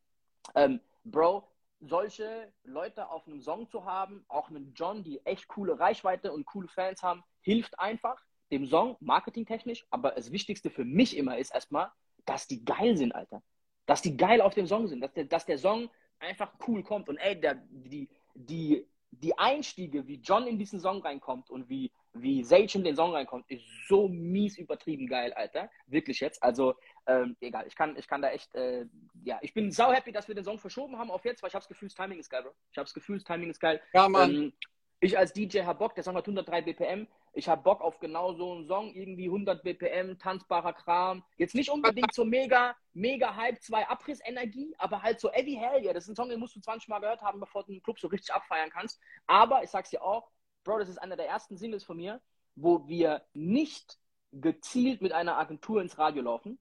[0.56, 1.48] Ähm, Bro,
[1.82, 6.46] solche Leute auf einem Song zu haben, auch einen John, die echt coole Reichweite und
[6.46, 9.86] coole Fans haben, hilft einfach dem Song, marketingtechnisch.
[9.90, 11.92] Aber das Wichtigste für mich immer ist erstmal,
[12.26, 13.42] dass die geil sind, Alter.
[13.86, 17.10] Dass die geil auf dem Song sind, dass der, dass der Song einfach cool kommt.
[17.10, 21.92] Und ey, der, die, die, die Einstiege, wie John in diesen Song reinkommt und wie,
[22.14, 25.70] wie Sage in den Song reinkommt, ist so mies übertrieben geil, Alter.
[25.88, 26.42] Wirklich jetzt.
[26.42, 26.76] Also,
[27.08, 28.86] ähm, egal, ich kann, ich kann da echt, äh,
[29.24, 31.56] ja, ich bin sau happy, dass wir den Song verschoben haben auf jetzt, weil ich
[31.56, 32.54] habe das Gefühl, das Timing ist geil, Bro.
[32.72, 33.82] Ich habe das Gefühl, das Timing ist geil.
[33.94, 34.36] Ja, Mann.
[34.36, 34.54] Ähm,
[35.02, 37.08] ich als DJ habe Bock, der Song hat 103 BPM.
[37.34, 41.24] Ich habe Bock auf genau so einen Song, irgendwie 100 BPM, tanzbarer Kram.
[41.38, 45.94] Jetzt nicht unbedingt so mega, mega Hype, zwei Abrissenergie, aber halt so Eddie Hell, ja,
[45.94, 48.00] das ist ein Song, den musst du 20 Mal gehört haben, bevor du den Club
[48.00, 49.00] so richtig abfeiern kannst.
[49.28, 50.30] Aber ich sag's dir auch,
[50.64, 52.22] Bro, das ist einer der ersten Singles von mir,
[52.56, 53.98] wo wir nicht
[54.34, 56.60] gezielt mit einer Agentur ins Radio laufen.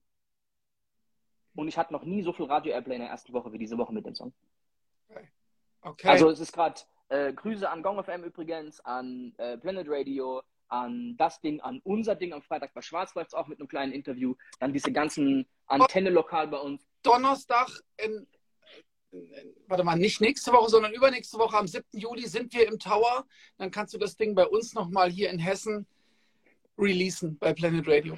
[1.54, 3.92] Und ich hatte noch nie so viel Radio-Airplay in der ersten Woche wie diese Woche
[3.92, 4.32] mit dem Song.
[5.82, 6.08] Okay.
[6.08, 11.16] Also es ist gerade äh, Grüße an Gong FM übrigens, an äh, Planet Radio, an
[11.16, 14.34] das Ding, an unser Ding am Freitag bei Schwarz läuft auch mit einem kleinen Interview.
[14.58, 16.86] Dann diese ganzen Antenne lokal bei uns.
[17.02, 18.26] Donnerstag in,
[19.10, 19.32] in,
[19.66, 21.84] warte mal, nicht nächste Woche, sondern übernächste Woche am 7.
[21.92, 23.26] Juli sind wir im Tower.
[23.58, 25.86] Dann kannst du das Ding bei uns nochmal hier in Hessen
[26.78, 28.16] releasen bei Planet Radio.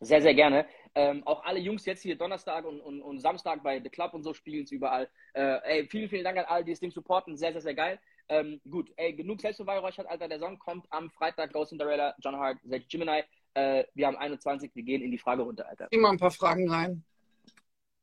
[0.00, 0.66] Sehr, sehr gerne.
[0.94, 4.22] Ähm, auch alle Jungs jetzt hier Donnerstag und, und, und Samstag bei The Club und
[4.22, 5.08] so spielen es überall.
[5.34, 7.36] Äh, ey, vielen, vielen Dank an alle, die das Ding supporten.
[7.36, 7.98] Sehr, sehr, sehr geil.
[8.28, 10.28] Ähm, gut, ey, genug Selbstbeweihräuchert, Alter.
[10.28, 11.52] Der Song kommt am Freitag.
[11.52, 13.22] Ghost Cinderella, John Hart, Zach Gemini.
[13.54, 14.70] Äh, wir haben 21.
[14.74, 15.88] Wir gehen in die Fragerunde, Alter.
[15.90, 17.04] Immer ein paar Fragen rein.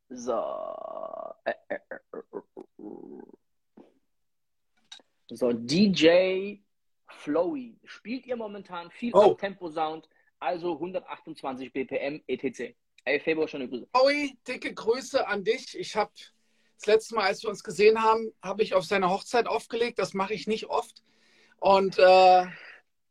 [0.09, 0.33] So.
[5.29, 6.57] So, DJ
[7.07, 7.79] Flowy.
[7.86, 9.33] Spielt ihr momentan viel oh.
[9.33, 10.07] Tempo-Sound,
[10.39, 12.75] also 128 BPM etc.
[13.05, 13.88] Ey, Februar schon Grüße.
[13.95, 15.77] Howie, dicke Grüße an dich.
[15.77, 16.12] Ich habe
[16.84, 20.00] das letzte Mal, als wir uns gesehen haben, habe ich auf seine Hochzeit aufgelegt.
[20.00, 21.02] Das mache ich nicht oft.
[21.60, 22.46] Und äh,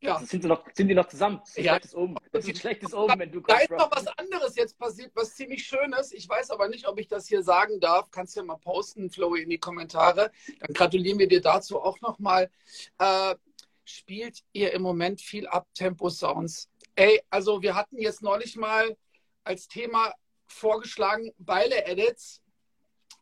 [0.03, 0.19] Ja.
[0.19, 1.41] Sind, sie noch, sind die noch zusammen?
[1.57, 1.73] Ein ja.
[1.73, 2.17] schlechtes Omen.
[2.33, 5.65] Das ist schlechtes Omen, wenn du Da ist noch was anderes jetzt passiert, was ziemlich
[5.65, 6.13] schön ist.
[6.13, 8.11] Ich weiß aber nicht, ob ich das hier sagen darf.
[8.11, 10.31] Kannst du ja mal posten, Chloe, in die Kommentare.
[10.61, 12.51] Dann gratulieren wir dir dazu auch nochmal.
[12.99, 13.37] Äh,
[13.85, 16.69] spielt ihr im Moment viel Abtempo-Sounds?
[16.95, 18.97] Ey, also wir hatten jetzt neulich mal
[19.45, 20.13] als Thema
[20.47, 22.43] vorgeschlagen Beile-Edits.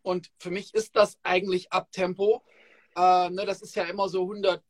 [0.03, 2.43] Und für mich ist das eigentlich Abtempo.
[2.97, 4.63] Äh, ne, das ist ja immer so 100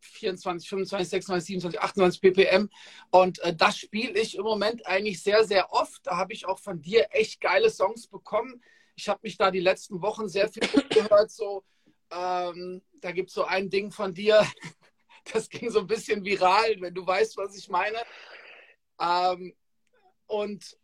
[0.00, 2.70] 24, 25, 26, 27, 28 ppm.
[3.10, 6.06] Und äh, das spiele ich im Moment eigentlich sehr, sehr oft.
[6.06, 8.62] Da habe ich auch von dir echt geile Songs bekommen.
[8.96, 11.30] Ich habe mich da die letzten Wochen sehr viel gehört.
[11.30, 11.64] So,
[12.10, 14.46] ähm, da gibt es so ein Ding von dir,
[15.32, 17.98] das ging so ein bisschen viral, wenn du weißt, was ich meine.
[19.00, 19.54] Ähm,
[20.26, 20.76] und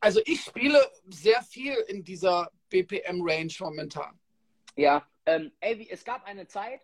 [0.00, 4.18] also ich spiele sehr viel in dieser BPM-Range momentan.
[4.76, 6.80] Ja, ähm, ey, es gab eine Zeit,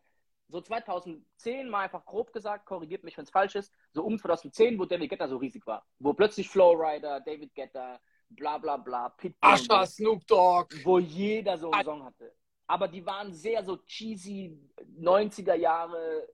[0.48, 4.78] so 2010 mal einfach grob gesagt, korrigiert mich, wenn es falsch ist, so um 2010,
[4.78, 5.86] wo David Guetta so riesig war.
[5.98, 9.50] Wo plötzlich Flowrider, David Guetta, bla bla bla, Pitbull.
[9.50, 10.74] Asha, Snoop Dogg.
[10.84, 12.34] Wo jeder so einen Song hatte.
[12.66, 14.58] Aber die waren sehr so cheesy,
[14.98, 16.28] 90er Jahre,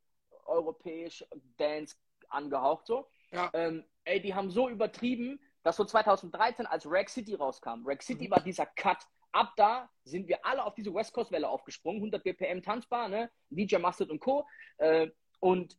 [0.46, 1.24] europäisch,
[1.56, 1.96] Dance
[2.28, 3.08] angehaucht so.
[3.32, 3.50] Ja.
[3.52, 8.26] Ähm, ey, die haben so übertrieben, dass so 2013, als Rag City rauskam, Rag City
[8.26, 8.30] mhm.
[8.32, 12.22] war dieser Cut, ab da sind wir alle auf diese West Coast Welle aufgesprungen, 100
[12.22, 13.30] BPM tanzbar, ne?
[13.50, 14.46] DJ Mustard und Co.
[14.78, 15.08] Äh,
[15.40, 15.78] und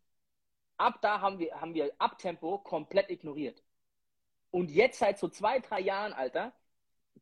[0.77, 3.63] ab da haben wir, haben wir Abtempo komplett ignoriert.
[4.51, 6.53] Und jetzt seit so zwei, drei Jahren, Alter,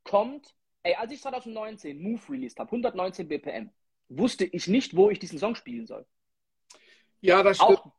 [0.04, 3.72] kommt, ey, als ich 2019 Move released habe, 119 BPM,
[4.08, 6.06] wusste ich nicht, wo ich diesen Song spielen soll.
[7.22, 7.80] Ja, das stimmt.
[7.80, 7.92] Auch,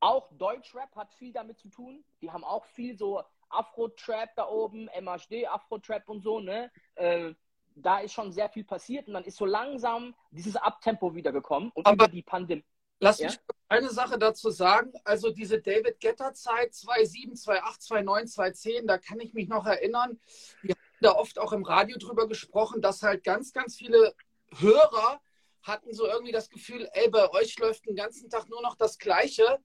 [0.00, 2.04] auch Deutschrap hat viel damit zu tun.
[2.20, 6.70] Die haben auch viel so Afro-Trap da oben, MHD, Afro-Trap und so, ne?
[6.94, 7.34] Äh,
[7.80, 11.86] da ist schon sehr viel passiert und dann ist so langsam dieses Abtempo wiedergekommen und
[11.86, 12.64] Aber über die Pandemie.
[13.00, 13.28] Lass ja?
[13.28, 13.38] mich
[13.68, 14.92] eine Sache dazu sagen.
[15.04, 20.20] Also diese David Getter-Zeit 2007, 2008, 2009, 2010, da kann ich mich noch erinnern.
[20.62, 24.14] Wir haben da oft auch im Radio drüber gesprochen, dass halt ganz, ganz viele
[24.58, 25.20] Hörer
[25.62, 28.98] hatten so irgendwie das Gefühl, ey, bei euch läuft den ganzen Tag nur noch das
[28.98, 29.58] Gleiche.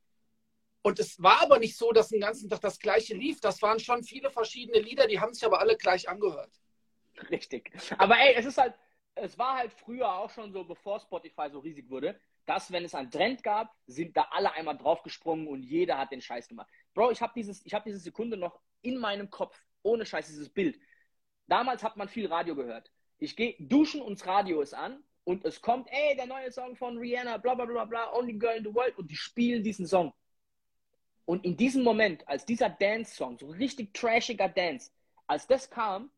[0.81, 3.41] Und es war aber nicht so, dass den ganzen Tag das Gleiche lief.
[3.41, 6.51] Das waren schon viele verschiedene Lieder, die haben sich aber alle gleich angehört.
[7.29, 7.71] Richtig.
[7.97, 8.73] Aber ey, es ist halt,
[9.15, 12.93] es war halt früher auch schon so, bevor Spotify so riesig wurde, dass, wenn es
[12.93, 16.69] einen Trend gab, sind da alle einmal draufgesprungen und jeder hat den Scheiß gemacht.
[16.93, 20.49] Bro, ich habe dieses, ich habe diese Sekunde noch in meinem Kopf, ohne Scheiß, dieses
[20.49, 20.79] Bild.
[21.47, 22.91] Damals hat man viel Radio gehört.
[23.17, 26.75] Ich gehe duschen und das Radio ist an und es kommt, ey, der neue Song
[26.75, 29.87] von Rihanna, bla bla bla bla, Only Girl in the World und die spielen diesen
[29.87, 30.13] Song.
[31.25, 34.91] Und in diesem Moment, als dieser Dance-Song, so richtig trashiger Dance,
[35.25, 36.11] als das kam,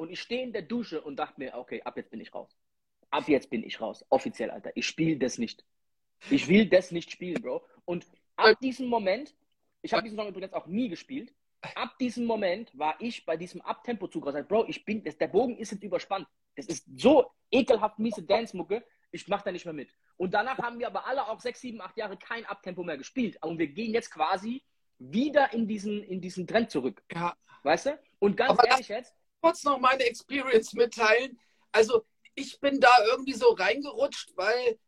[0.00, 2.56] und ich stehe in der Dusche und dachte mir, okay, ab jetzt bin ich raus.
[3.10, 4.02] Ab jetzt bin ich raus.
[4.08, 4.70] Offiziell, Alter.
[4.74, 5.62] Ich spiele das nicht.
[6.30, 7.66] Ich will das nicht spielen, Bro.
[7.84, 9.34] Und ab diesem Moment,
[9.82, 11.34] ich habe diesen Song übrigens auch nie gespielt,
[11.74, 14.34] ab diesem Moment war ich bei diesem Abtempo-Zug raus.
[14.48, 16.26] Bro, ich bin, das, der Bogen ist jetzt überspannt.
[16.56, 18.82] Das ist so ekelhaft miese Dance-Mucke.
[19.12, 19.94] Ich mache da nicht mehr mit.
[20.16, 23.36] Und danach haben wir aber alle auch sechs, sieben, acht Jahre kein Abtempo mehr gespielt.
[23.42, 24.62] Und wir gehen jetzt quasi
[24.98, 27.02] wieder in diesen, in diesen Trend zurück.
[27.12, 27.36] Ja.
[27.64, 27.98] Weißt du?
[28.18, 31.38] Und ganz aber ehrlich jetzt, kurz noch meine Experience mitteilen.
[31.72, 34.78] Also ich bin da irgendwie so reingerutscht, weil,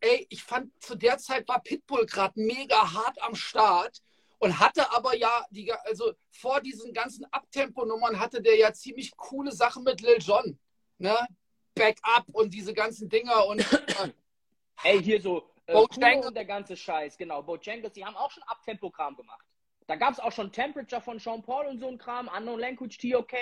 [0.00, 4.00] ey, ich fand, zu der Zeit war Pitbull gerade mega hart am Start
[4.38, 9.52] und hatte aber ja, die, also vor diesen ganzen Abtempo-Nummern hatte der ja ziemlich coole
[9.52, 10.58] Sachen mit Lil Jon.
[10.98, 11.16] Ne?
[11.74, 13.64] Backup und diese ganzen Dinger und.
[14.84, 15.50] Ey, hier so.
[15.66, 16.26] Äh, Bojangles.
[16.26, 17.42] und der ganze Scheiß, genau.
[17.42, 19.46] Bojangles, die haben auch schon Abtempo-Kram gemacht.
[19.86, 22.98] Da gab es auch schon Temperature von Sean Paul und so ein Kram, Unknown Language,
[22.98, 23.32] TOK,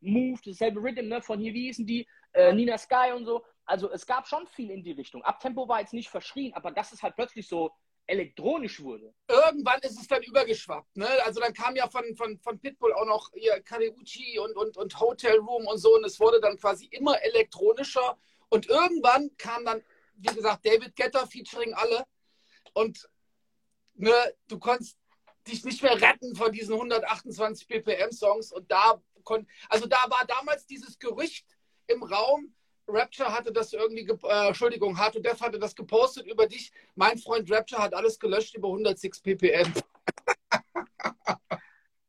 [0.00, 3.44] Move, dasselbe Rhythm, ne, von hier, wie hießen die, äh, Nina Sky und so.
[3.64, 5.22] Also es gab schon viel in die Richtung.
[5.22, 7.70] Abtempo war jetzt nicht verschrien, aber dass es halt plötzlich so
[8.06, 9.14] elektronisch wurde.
[9.28, 10.96] Irgendwann ist es dann übergeschwappt.
[10.96, 11.08] Ne?
[11.24, 14.98] Also dann kam ja von, von, von Pitbull auch noch hier Kareuchi und, und, und
[14.98, 19.82] Hotel Room und so und es wurde dann quasi immer elektronischer und irgendwann kam dann,
[20.16, 22.04] wie gesagt, David Getter featuring alle
[22.74, 23.08] und
[23.94, 24.12] ne,
[24.48, 24.98] du konntest
[25.46, 29.00] dich nicht mehr retten von diesen 128 BPM Songs und da
[29.68, 31.46] also da war damals dieses Gerücht
[31.86, 32.54] im Raum,
[32.92, 36.72] Rapture hatte das irgendwie, äh, Entschuldigung, Hard to Death hatte das gepostet über dich.
[36.94, 39.72] Mein Freund Rapture hat alles gelöscht über 106 ppm.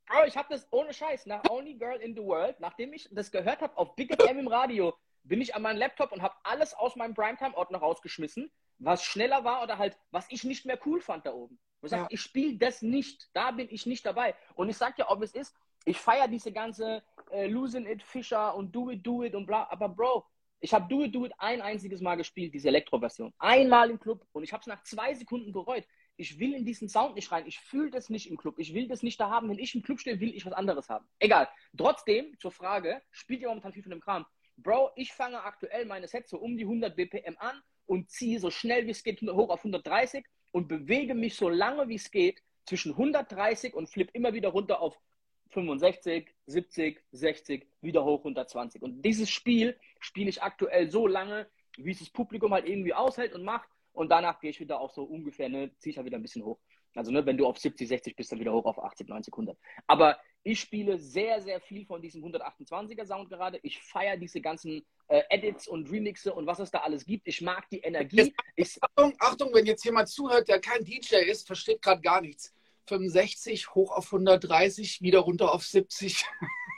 [0.08, 3.32] Bro, ich habe das ohne Scheiß nach Only Girl in the World, nachdem ich das
[3.32, 6.74] gehört habe auf Big FM im Radio, bin ich an meinen Laptop und habe alles
[6.74, 11.26] aus meinem Primetime-Ordner rausgeschmissen, was schneller war oder halt, was ich nicht mehr cool fand
[11.26, 11.60] da oben.
[11.84, 12.08] Ich sage, ja.
[12.12, 14.36] ich spiele das nicht, da bin ich nicht dabei.
[14.56, 18.56] Und ich sag dir, ob es ist, ich feiere diese ganze äh, Losing It, Fischer
[18.56, 20.26] und Do It, Do It und bla, aber Bro,
[20.60, 23.34] ich habe Do It, Do It ein einziges Mal gespielt, diese Elektro-Version.
[23.39, 25.86] Einmal im Club und ich habe es nach zwei Sekunden bereut.
[26.17, 27.48] ich will in diesen Sound nicht rein.
[27.48, 28.60] Ich fühle das nicht im Club.
[28.60, 29.50] Ich will das nicht da haben.
[29.50, 31.08] Wenn ich im Club stehe, will ich was anderes haben.
[31.17, 31.50] Egal.
[31.76, 34.26] Trotzdem, zur Frage, spielt ihr momentan viel von dem Kram?
[34.58, 38.52] Bro, ich fange aktuell meine Sets so um die 100 BPM an und ziehe so
[38.52, 42.44] schnell wie es geht hoch auf 130 und bewege mich so lange wie es geht
[42.65, 45.00] zwischen 130 und flip immer wieder runter auf
[45.52, 48.82] 65, 70, 60, wieder hoch 120.
[48.82, 53.34] Und dieses Spiel spiele ich aktuell so lange, wie es das Publikum halt irgendwie aushält
[53.34, 53.70] und macht.
[53.94, 56.46] Und danach gehe ich wieder auf so ungefähr, ne, ziehe ich halt wieder ein bisschen
[56.46, 56.60] hoch.
[56.96, 59.58] Also, ne, wenn du auf 70, 60 bist, dann wieder hoch auf 80, 90, 100.
[59.88, 63.60] Aber ich spiele sehr, sehr viel von diesem 128er Sound gerade.
[63.64, 67.28] Ich feiere diese ganzen äh, Edits und Remixe und was es da alles gibt.
[67.28, 68.34] Ich mag die Energie.
[68.56, 72.54] Ich, Achtung, Achtung, wenn jetzt jemand zuhört, der kein DJ ist, versteht gerade gar nichts.
[72.92, 76.26] 65 hoch auf 130, wieder runter auf 70.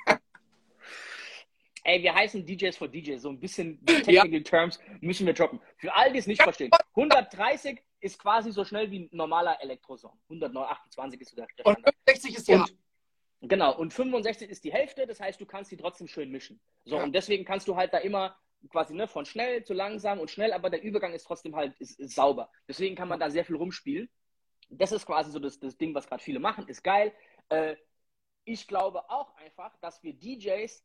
[1.85, 3.21] Ey, wir heißen DJs for DJs.
[3.21, 4.39] So ein bisschen Technical ja.
[4.41, 5.59] Terms müssen wir droppen.
[5.77, 6.45] Für all die es nicht ja.
[6.45, 6.71] verstehen.
[6.95, 10.17] 130 ist quasi so schnell wie ein normaler Elektrosong.
[10.29, 12.65] 128 ist so der Und 65 ist ja.
[13.41, 16.61] Genau, und 65 ist die Hälfte, das heißt, du kannst die trotzdem schön mischen.
[16.85, 17.03] So, ja.
[17.03, 18.37] und deswegen kannst du halt da immer
[18.69, 21.99] quasi ne, von schnell zu langsam und schnell, aber der Übergang ist trotzdem halt ist,
[21.99, 22.49] ist sauber.
[22.69, 24.09] Deswegen kann man da sehr viel rumspielen.
[24.77, 27.13] Das ist quasi so das, das Ding, was gerade viele machen, ist geil.
[27.49, 27.75] Äh,
[28.45, 30.83] ich glaube auch einfach, dass wir DJs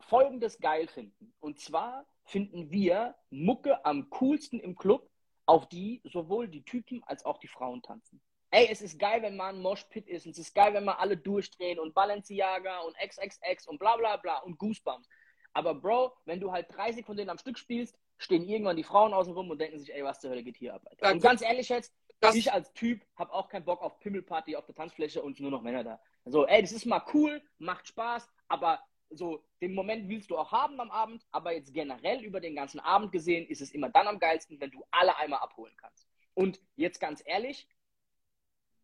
[0.00, 1.32] Folgendes geil finden.
[1.40, 5.08] Und zwar finden wir Mucke am coolsten im Club,
[5.46, 8.20] auf die sowohl die Typen als auch die Frauen tanzen.
[8.50, 10.26] Ey, es ist geil, wenn man ein Moshpit ist.
[10.26, 14.16] Und es ist geil, wenn man alle durchdrehen und Balenciaga und XXX und bla bla
[14.16, 15.08] bla und Goosebumps.
[15.54, 19.12] Aber Bro, wenn du halt 30 von denen am Stück spielst, stehen irgendwann die Frauen
[19.12, 20.82] außen rum und denken sich, ey, was zur Hölle geht hier ab?
[20.88, 21.12] Alter.
[21.12, 24.64] Und ganz ehrlich jetzt, das ich als Typ habe auch keinen Bock auf Pimmelparty auf
[24.64, 26.00] der Tanzfläche und nur noch Männer da.
[26.24, 28.80] Also, ey, das ist mal cool, macht Spaß, aber
[29.10, 32.80] so den Moment willst du auch haben am Abend, aber jetzt generell über den ganzen
[32.80, 36.06] Abend gesehen ist es immer dann am geilsten, wenn du alle einmal abholen kannst.
[36.34, 37.68] Und jetzt ganz ehrlich,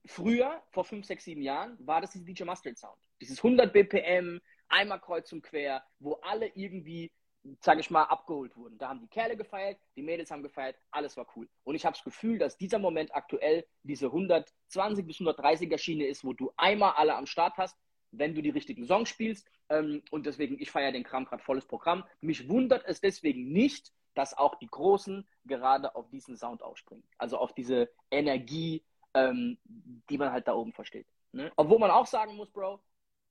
[0.04, 2.98] früher, vor 5, 6, 7 Jahren, war das dieser DJ Mustard Sound.
[3.20, 7.12] Dieses 100 BPM, einmal kreuz und quer, wo alle irgendwie,
[7.60, 8.78] sage ich mal, abgeholt wurden.
[8.78, 11.48] Da haben die Kerle gefeiert, die Mädels haben gefeiert, alles war cool.
[11.64, 16.24] Und ich habe das Gefühl, dass dieser Moment aktuell diese 120 bis 130er Schiene ist,
[16.24, 17.76] wo du einmal alle am Start hast
[18.12, 19.48] wenn du die richtigen Songs spielst.
[19.68, 22.04] Ähm, und deswegen, ich feiere den Kram gerade volles Programm.
[22.20, 27.04] Mich wundert es deswegen nicht, dass auch die Großen gerade auf diesen Sound aufspringen.
[27.18, 28.84] Also auf diese Energie,
[29.14, 31.06] ähm, die man halt da oben versteht.
[31.32, 31.52] Ne?
[31.56, 32.80] Obwohl man auch sagen muss, Bro,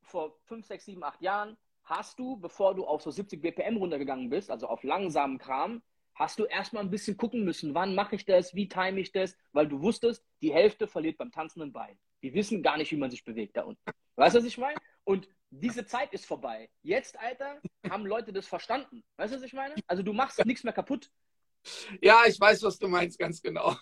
[0.01, 4.30] vor 5, 6, 7, 8 Jahren hast du, bevor du auf so 70 BPM runtergegangen
[4.30, 5.82] bist, also auf langsamen Kram,
[6.15, 9.38] hast du erstmal ein bisschen gucken müssen, wann mache ich das, wie time ich das,
[9.54, 11.97] weil du wusstest, die Hälfte verliert beim tanzenden Bein.
[12.23, 13.82] Die wissen gar nicht, wie man sich bewegt da unten.
[14.15, 14.78] Weißt du, was ich meine?
[15.04, 16.69] Und diese Zeit ist vorbei.
[16.82, 19.04] Jetzt, Alter, haben Leute das verstanden.
[19.15, 19.76] Weißt du, was ich meine?
[19.86, 21.10] Also du machst nichts mehr kaputt.
[22.02, 23.76] Ja, ich weiß, was du meinst, ganz genau.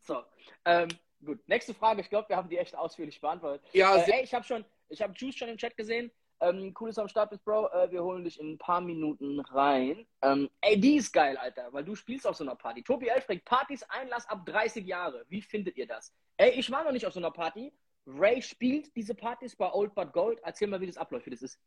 [0.00, 0.22] So,
[0.64, 0.88] ähm,
[1.24, 1.46] gut.
[1.46, 2.00] Nächste Frage.
[2.00, 3.64] Ich glaube, wir haben die echt ausführlich beantwortet.
[3.72, 6.10] Ja, äh, ey, ich habe schon, ich habe Juice schon im Chat gesehen.
[6.42, 7.68] Ähm, cool, dass du am Start bist, Bro.
[7.68, 10.04] Äh, wir holen dich in ein paar Minuten rein.
[10.22, 12.82] Ähm, ey, die ist geil, Alter, weil du spielst auf so einer Party.
[12.82, 15.24] Tobi Elfrick, Partys Einlass ab 30 Jahre.
[15.28, 16.12] Wie findet ihr das?
[16.38, 17.72] Ey, ich war noch nicht auf so einer Party.
[18.08, 20.40] Ray spielt diese Partys bei Old But Gold.
[20.42, 21.60] Erzähl mal, wie das abläuft, wie das ist.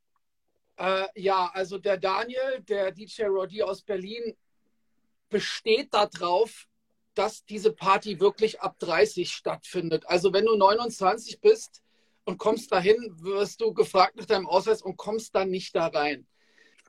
[0.76, 4.36] Äh, ja, also der Daniel, der DJ Roddy aus Berlin,
[5.30, 6.68] besteht darauf,
[7.14, 10.06] dass diese Party wirklich ab 30 stattfindet.
[10.08, 11.82] Also wenn du 29 bist
[12.26, 16.28] und kommst dahin, wirst du gefragt nach deinem Ausweis und kommst dann nicht da rein.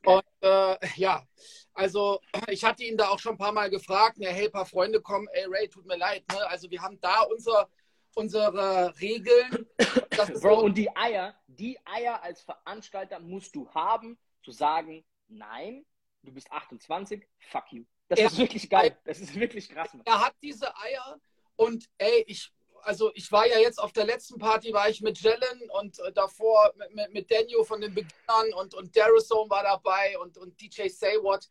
[0.05, 1.27] Und äh, ja,
[1.75, 4.67] also ich hatte ihn da auch schon ein paar Mal gefragt, ne, hey, ein paar
[4.67, 6.25] Freunde kommen, ey Ray, tut mir leid.
[6.31, 6.49] Ne?
[6.49, 7.69] Also wir haben da unser
[8.17, 9.67] unsere Regeln.
[10.41, 15.85] Bro, und die Eier, die Eier als Veranstalter musst du haben, zu sagen, nein,
[16.23, 17.85] du bist 28, fuck you.
[18.09, 18.97] Das er ist wirklich geil.
[19.05, 19.93] Das ist wirklich krass.
[19.93, 20.03] Mann.
[20.07, 21.21] Er hat diese Eier
[21.57, 22.53] und ey, ich,
[22.87, 26.13] also ich war ja jetzt auf der letzten Party, war ich mit Jellen und äh,
[26.13, 30.61] davor mit, mit, mit Daniel von den Beginnern und, und Darrison war dabei und, und
[30.61, 31.51] DJ Say What.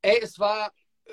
[0.00, 0.72] Ey, es war,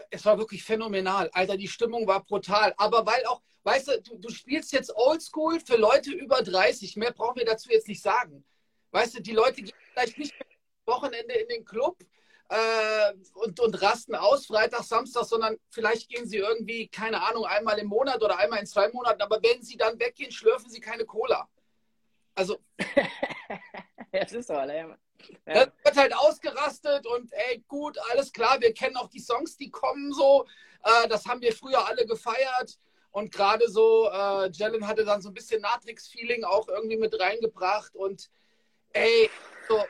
[0.10, 1.30] es war wirklich phänomenal.
[1.34, 2.74] Alter, die Stimmung war brutal.
[2.78, 6.96] Aber weil auch, weißt du, du, du spielst jetzt Oldschool für Leute über 30.
[6.96, 8.46] Mehr brauchen wir dazu jetzt nicht sagen.
[8.91, 10.34] Weißt du, die Leute gehen vielleicht nicht
[10.86, 11.98] Wochenende in den Club
[12.49, 17.79] äh, und, und rasten aus, Freitag, Samstag, sondern vielleicht gehen sie irgendwie, keine Ahnung, einmal
[17.79, 19.21] im Monat oder einmal in zwei Monaten.
[19.21, 21.47] Aber wenn sie dann weggehen, schlürfen sie keine Cola.
[22.36, 22.60] Also.
[24.12, 24.97] das ist so, ja.
[25.47, 25.67] Ja.
[25.84, 30.12] wird halt ausgerastet und ey, gut, alles klar, wir kennen auch die Songs, die kommen
[30.12, 30.45] so.
[30.84, 32.77] Äh, das haben wir früher alle gefeiert.
[33.12, 37.95] Und gerade so, äh, Jalen hatte dann so ein bisschen Matrix-Feeling auch irgendwie mit reingebracht.
[37.95, 38.29] Und
[38.91, 39.29] ey,
[39.69, 39.84] so,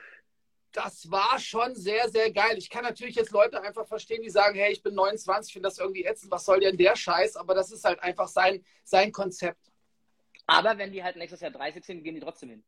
[0.76, 2.58] das war schon sehr, sehr geil.
[2.58, 5.80] Ich kann natürlich jetzt Leute einfach verstehen, die sagen, hey, ich bin 29, finde das
[5.80, 7.38] irgendwie ätzend, was soll denn der Scheiß?
[7.38, 9.72] Aber das ist halt einfach sein, sein Konzept.
[10.48, 12.64] Aber wenn die halt nächstes Jahr 30 sind, gehen die trotzdem hin.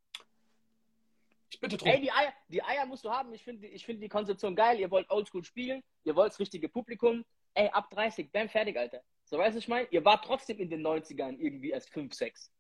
[1.49, 1.89] Ich bitte drum.
[1.89, 3.33] Ey, die Eier, die Eier musst du haben.
[3.33, 4.79] Ich finde ich find die Konzeption geil.
[4.79, 7.25] Ihr wollt oldschool spielen, ihr wollt das richtige Publikum.
[7.53, 9.01] Ey, ab 30, bam, fertig, Alter.
[9.25, 12.51] So weißt du, ich meine, ihr wart trotzdem in den 90ern irgendwie erst 5, 6.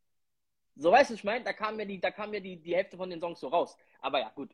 [0.75, 2.97] So weißt du, ich meine, da kam ja, die, da kam ja die, die Hälfte
[2.97, 3.77] von den Songs so raus.
[3.99, 4.51] Aber ja, gut.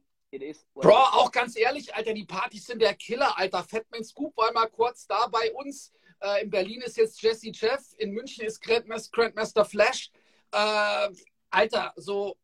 [0.73, 3.63] Bro, auch ganz ehrlich, Alter, die Partys sind der Killer, Alter.
[3.63, 5.93] Fatman Scoop war mal kurz da bei uns.
[6.21, 10.11] Äh, in Berlin ist jetzt Jesse Jeff, in München ist Grandmaster, Grandmaster Flash.
[10.51, 11.09] Äh,
[11.49, 12.35] Alter, so.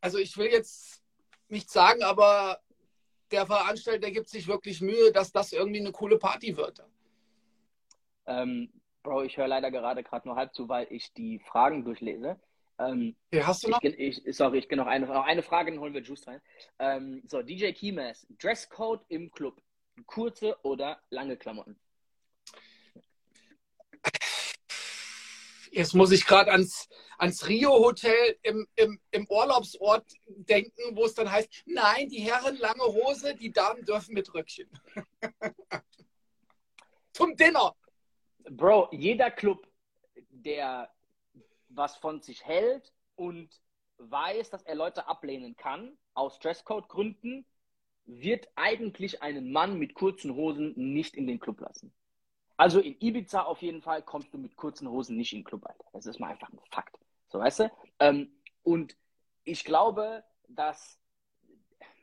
[0.00, 1.02] Also ich will jetzt
[1.48, 2.60] nichts sagen, aber
[3.30, 6.84] der Veranstalter gibt sich wirklich Mühe, dass das irgendwie eine coole Party wird.
[8.26, 12.38] Ähm, Bro, ich höre leider gerade gerade nur halb zu, weil ich die Fragen durchlese.
[12.80, 13.82] Ähm, okay, hast du noch?
[13.82, 16.40] Ich, ich, sorry, ich gehe noch eine, noch eine Frage, dann holen wir Juice rein.
[16.78, 19.60] Ähm, so, DJ Keymas, Dresscode im Club.
[20.06, 21.78] Kurze oder lange Klamotten?
[25.72, 26.88] Jetzt muss ich gerade ans,
[27.18, 32.82] ans Rio-Hotel im, im, im Urlaubsort denken, wo es dann heißt, nein, die Herren lange
[32.82, 34.68] Hose, die Damen dürfen mit Röckchen.
[37.12, 37.76] Zum Dinner.
[38.50, 39.68] Bro, jeder Club,
[40.30, 40.90] der
[41.70, 43.48] was von sich hält und
[43.98, 47.46] weiß, dass er Leute ablehnen kann, aus Dresscode-Gründen,
[48.06, 51.92] wird eigentlich einen Mann mit kurzen Hosen nicht in den Club lassen.
[52.56, 55.64] Also in Ibiza auf jeden Fall kommst du mit kurzen Hosen nicht in den Club,
[55.66, 55.84] Alter.
[55.92, 56.98] Das ist mal einfach ein Fakt.
[57.28, 57.72] So, weißt du?
[58.00, 58.96] Ähm, und
[59.44, 60.98] ich glaube, dass,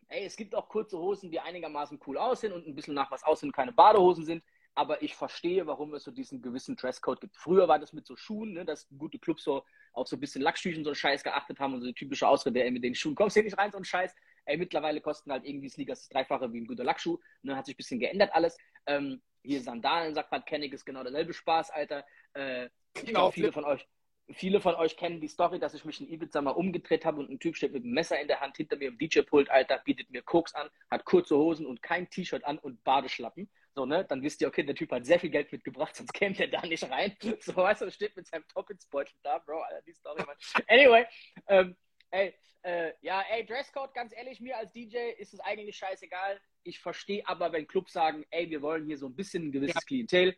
[0.08, 3.24] ey, es gibt auch kurze Hosen, die einigermaßen cool aussehen und ein bisschen nach was
[3.24, 4.44] aussehen, keine Badehosen sind
[4.78, 7.36] aber ich verstehe, warum es so diesen gewissen Dresscode gibt.
[7.36, 9.64] Früher war das mit so Schuhen, ne, dass gute Clubs so
[9.94, 12.64] auf so ein bisschen Lackstüchen so einen Scheiß geachtet haben und so eine typische Ausrede,
[12.64, 14.16] ey, mit den Schuhen kommst du hier nicht rein, so ein Scheiß.
[14.46, 17.18] Ey, mittlerweile kosten halt irgendwie Sneakers das Dreifache wie ein guter Lackschuh.
[17.42, 18.56] Ne, hat sich ein bisschen geändert alles.
[18.86, 22.06] Ähm, hier Sandalen, sagt man, Kennig ist genau derselbe Spaß, Alter.
[22.34, 23.88] Äh, ich genau, glaube, viele von euch,
[24.30, 27.32] viele von euch kennen die Story, dass ich mich in Ibiza mal umgedreht habe und
[27.32, 30.12] ein Typ steht mit einem Messer in der Hand hinter mir im DJ-Pult, Alter, bietet
[30.12, 33.50] mir Koks an, hat kurze Hosen und kein T-Shirt an und Badeschlappen.
[33.78, 34.04] So, ne?
[34.06, 36.66] Dann wisst ihr, okay, der Typ hat sehr viel Geld mitgebracht, sonst käme der da
[36.66, 37.16] nicht rein.
[37.42, 40.36] So, weißt du, steht mit seinem Top ins Beutel da, Bro, Alter, die Story, Mann.
[40.68, 41.06] Anyway,
[41.48, 41.76] ähm,
[42.10, 46.42] ey, äh, ja, ey, Dresscode, ganz ehrlich, mir als DJ ist es eigentlich scheißegal.
[46.64, 49.76] Ich verstehe aber, wenn Clubs sagen, ey, wir wollen hier so ein bisschen ein gewisses
[49.76, 49.82] ja.
[49.82, 50.36] Klientel,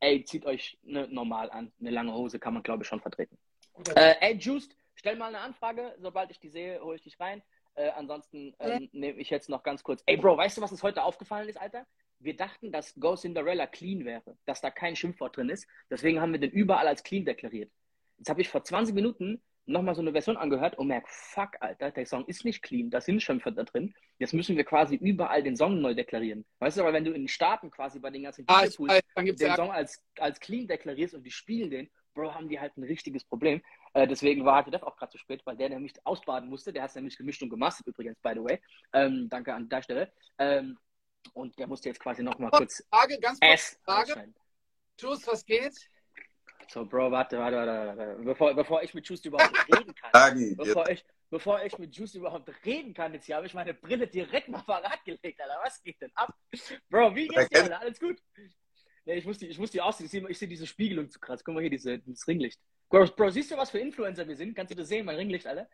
[0.00, 1.70] ey, zieht euch ne, normal an.
[1.78, 3.36] Eine lange Hose kann man, glaube ich, schon vertreten.
[3.94, 5.94] Äh, ey, Juiced, stell mal eine Anfrage.
[5.98, 7.42] Sobald ich die sehe, hole ich dich rein.
[7.74, 10.02] Äh, ansonsten ähm, nehme ich jetzt noch ganz kurz.
[10.06, 11.86] Ey, Bro, weißt du, was uns heute aufgefallen ist, Alter?
[12.24, 15.66] Wir dachten, dass Go Cinderella clean wäre, dass da kein Schimpfwort drin ist.
[15.90, 17.70] Deswegen haben wir den überall als clean deklariert.
[18.18, 21.90] Jetzt habe ich vor 20 Minuten nochmal so eine Version angehört und merke, fuck, Alter,
[21.90, 23.94] der Song ist nicht clean, da sind Schimpfer da drin.
[24.18, 26.44] Jetzt müssen wir quasi überall den Song neu deklarieren.
[26.58, 28.76] Weißt du, aber wenn du in den Staaten quasi bei den ganzen ah, Pools
[29.16, 32.76] den ja Song als, als clean deklarierst und die spielen den, Bro, haben die halt
[32.76, 33.60] ein richtiges Problem.
[33.92, 36.72] Äh, deswegen war HTDF auch gerade zu spät, weil der nämlich ausbaden musste.
[36.72, 38.60] Der hat es nämlich gemischt und gemastert übrigens, by the way.
[38.92, 40.12] Ähm, danke an der Stelle.
[40.38, 40.78] Ähm,
[41.32, 42.84] und der musste jetzt quasi noch mal kurz.
[42.88, 44.32] Frage, ganz kurz Frage.
[44.98, 45.74] Juice, was geht?
[46.70, 48.22] So, Bro, warte, warte, warte, warte.
[48.22, 50.10] Bevor, bevor ich mit Juice überhaupt reden kann.
[50.12, 53.74] Sagen, bevor, ich, bevor ich mit Juice überhaupt reden kann, jetzt hier habe ich meine
[53.74, 55.58] Brille direkt mal parat gelegt, Alter.
[55.62, 56.34] Was geht denn ab?
[56.88, 57.80] Bro, wie geht's dir, Alter?
[57.80, 58.18] Alles gut?
[59.04, 60.06] Nee, ich muss die, ich muss die aussehen.
[60.06, 61.44] Ich sehe, ich sehe diese Spiegelung zu krass.
[61.44, 62.58] Guck mal hier, diese, dieses Ringlicht.
[62.88, 64.54] Bro, Bro, siehst du, was für Influencer wir sind?
[64.54, 65.68] Kannst du das sehen, mein Ringlicht, Alter?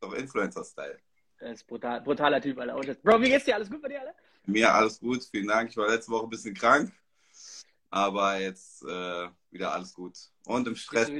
[0.00, 0.98] So Influencer-Style.
[1.38, 2.94] Das ist brutal, brutaler Typ, Alter.
[3.02, 3.54] Bro, wie geht's dir?
[3.54, 4.14] Alles gut bei dir, Alter?
[4.46, 5.70] Mir alles gut, vielen Dank.
[5.70, 6.92] Ich war letzte Woche ein bisschen krank,
[7.90, 10.18] aber jetzt äh, wieder alles gut.
[10.46, 11.10] Und im Stress.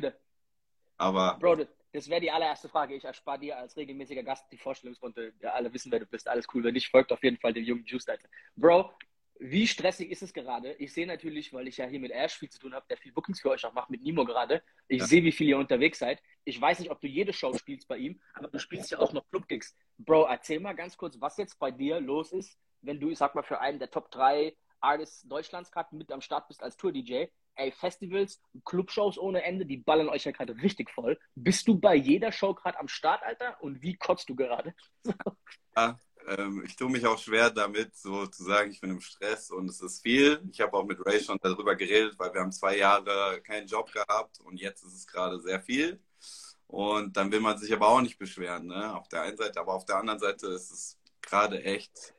[0.96, 1.38] Aber.
[1.38, 2.94] Bro, das wäre die allererste Frage.
[2.94, 5.32] Ich erspare dir als regelmäßiger Gast die Vorstellungsrunde.
[5.40, 6.28] Ja, alle wissen, wer du bist.
[6.28, 6.64] Alles cool.
[6.64, 8.08] Wenn nicht, folgt auf jeden Fall dem jungen Juice.
[8.08, 8.28] Alter.
[8.56, 8.90] Bro,
[9.38, 10.72] wie stressig ist es gerade?
[10.74, 13.12] Ich sehe natürlich, weil ich ja hier mit Ash viel zu tun habe, der viel
[13.12, 14.62] Bookings für euch auch macht, mit Nimo gerade.
[14.88, 15.06] Ich ja.
[15.06, 16.22] sehe, wie viel ihr unterwegs seid.
[16.44, 19.12] Ich weiß nicht, ob du jede Show spielst bei ihm, aber du spielst ja auch
[19.12, 19.76] noch Clubgigs.
[19.98, 23.34] Bro, erzähl mal ganz kurz, was jetzt bei dir los ist, wenn du, ich sag
[23.34, 27.26] mal, für einen der Top 3 Artists Deutschlands gerade mit am Start bist als Tour-DJ.
[27.54, 31.18] Ey, Festivals, Clubshows ohne Ende, die ballern euch ja gerade richtig voll.
[31.34, 33.62] Bist du bei jeder Show gerade am Start, Alter?
[33.62, 34.74] Und wie kotzt du gerade?
[35.76, 39.50] ja, ähm, ich tue mich auch schwer damit, so zu sagen, ich bin im Stress
[39.50, 40.42] und es ist viel.
[40.50, 43.92] Ich habe auch mit Ray schon darüber geredet, weil wir haben zwei Jahre keinen Job
[43.92, 46.00] gehabt und jetzt ist es gerade sehr viel.
[46.66, 48.96] Und dann will man sich aber auch nicht beschweren, ne?
[48.96, 52.14] Auf der einen Seite, aber auf der anderen Seite ist es gerade echt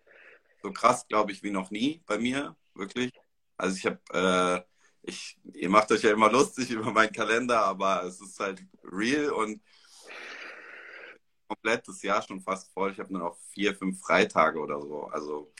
[0.64, 3.12] so krass, glaube ich, wie noch nie bei mir, wirklich.
[3.58, 4.62] Also ich habe, äh,
[5.04, 9.32] ich, ihr macht euch ja immer lustig über meinen Kalender, aber es ist halt real
[9.32, 9.62] und
[11.48, 12.92] komplett das Jahr schon fast voll.
[12.92, 15.06] Ich habe nur noch vier, fünf Freitage oder so.
[15.08, 15.54] Also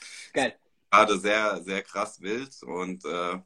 [0.90, 3.38] gerade sehr, sehr krass wild und äh,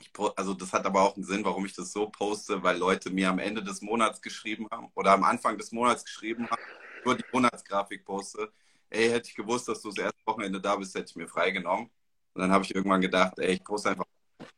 [0.00, 3.10] ich, also das hat aber auch einen Sinn, warum ich das so poste, weil Leute
[3.10, 6.62] mir am Ende des Monats geschrieben haben oder am Anfang des Monats geschrieben haben,
[7.04, 8.52] nur die Monatsgrafik poste.
[8.90, 11.90] Ey, hätte ich gewusst, dass du das erste Wochenende da bist, hätte ich mir freigenommen.
[12.34, 14.04] Und dann habe ich irgendwann gedacht, ey, ich poste einfach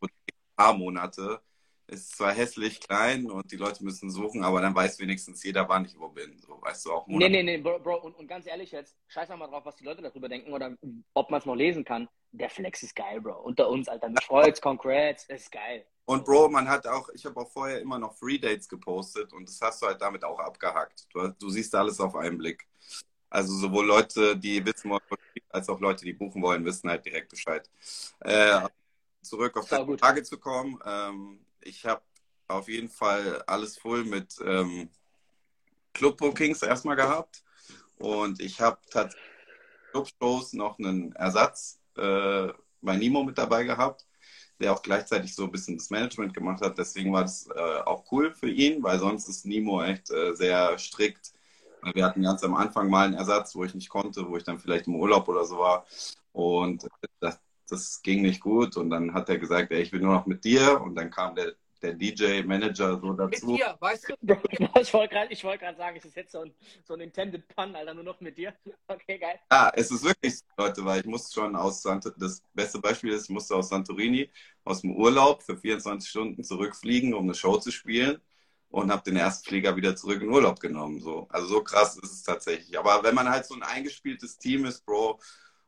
[0.00, 0.08] ein
[0.56, 1.40] paar Monate
[1.90, 5.84] ist zwar hässlich klein und die Leute müssen suchen, aber dann weiß wenigstens jeder, wann
[5.84, 6.38] ich wo bin.
[6.38, 7.06] So, weißt du auch.
[7.08, 9.84] Nee, nee, nee, Bro, Bro und, und, ganz ehrlich jetzt, scheiß mal drauf, was die
[9.84, 10.76] Leute darüber denken oder
[11.14, 12.08] ob man es noch lesen kann.
[12.32, 13.42] Der Flex ist geil, Bro.
[13.42, 14.08] Unter uns, Alter.
[14.08, 15.84] Mit Kreuz, Congrats, ist geil.
[16.04, 19.48] Und Bro, man hat auch, ich habe auch vorher immer noch Free Dates gepostet und
[19.48, 21.06] das hast du halt damit auch abgehackt.
[21.12, 22.68] Du, du siehst alles auf einen Blick.
[23.30, 25.00] Also sowohl Leute, die wissen wollen,
[25.50, 27.70] als auch Leute, die buchen wollen, wissen halt direkt Bescheid.
[28.20, 28.68] Äh,
[29.22, 30.78] zurück auf die Frage zu kommen.
[30.84, 32.02] Ähm, ich habe
[32.48, 34.90] auf jeden Fall alles voll mit ähm,
[35.94, 37.44] Club-Bookings erstmal gehabt.
[37.98, 39.30] Und ich habe tatsächlich
[39.92, 42.48] Club-Shows noch einen Ersatz äh,
[42.80, 44.06] bei Nimo mit dabei gehabt,
[44.58, 46.78] der auch gleichzeitig so ein bisschen das Management gemacht hat.
[46.78, 50.78] Deswegen war das äh, auch cool für ihn, weil sonst ist Nimo echt äh, sehr
[50.78, 51.32] strikt.
[51.94, 54.58] Wir hatten ganz am Anfang mal einen Ersatz, wo ich nicht konnte, wo ich dann
[54.58, 55.86] vielleicht im Urlaub oder so war.
[56.32, 56.86] Und
[57.20, 58.76] das, das ging nicht gut.
[58.76, 60.80] Und dann hat er gesagt, ey, ich will nur noch mit dir.
[60.80, 63.50] Und dann kam der, der DJ-Manager so dazu.
[63.50, 64.14] Mit dir, weißt du?
[64.80, 66.54] ich wollte gerade wollt sagen, es ist jetzt so ein,
[66.84, 68.54] so ein Intended Pun, Alter, nur noch mit dir.
[68.86, 69.38] Okay, geil.
[69.52, 73.12] Ja, es ist wirklich so, Leute, weil ich musste schon aus Sant das beste Beispiel
[73.12, 74.28] ist, ich musste aus Santorini,
[74.64, 78.20] aus dem Urlaub für 24 Stunden zurückfliegen, um eine Show zu spielen
[78.70, 81.00] und habe den ersten Flieger wieder zurück in Urlaub genommen.
[81.00, 81.26] So.
[81.28, 82.78] Also so krass ist es tatsächlich.
[82.78, 85.20] Aber wenn man halt so ein eingespieltes Team ist, Bro,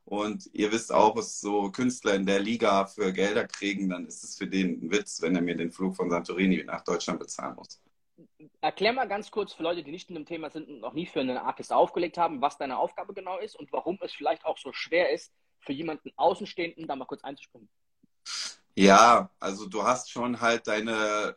[0.05, 4.24] und ihr wisst auch, was so Künstler in der Liga für Gelder kriegen, dann ist
[4.24, 7.55] es für den ein Witz, wenn er mir den Flug von Santorini nach Deutschland bezahlen
[7.57, 7.80] muss.
[8.61, 11.07] Erklär mal ganz kurz für Leute, die nicht in dem Thema sind und noch nie
[11.07, 14.59] für einen Artist aufgelegt haben, was deine Aufgabe genau ist und warum es vielleicht auch
[14.59, 17.68] so schwer ist, für jemanden Außenstehenden da mal kurz einzuspringen.
[18.74, 21.36] Ja, also du hast schon halt deine,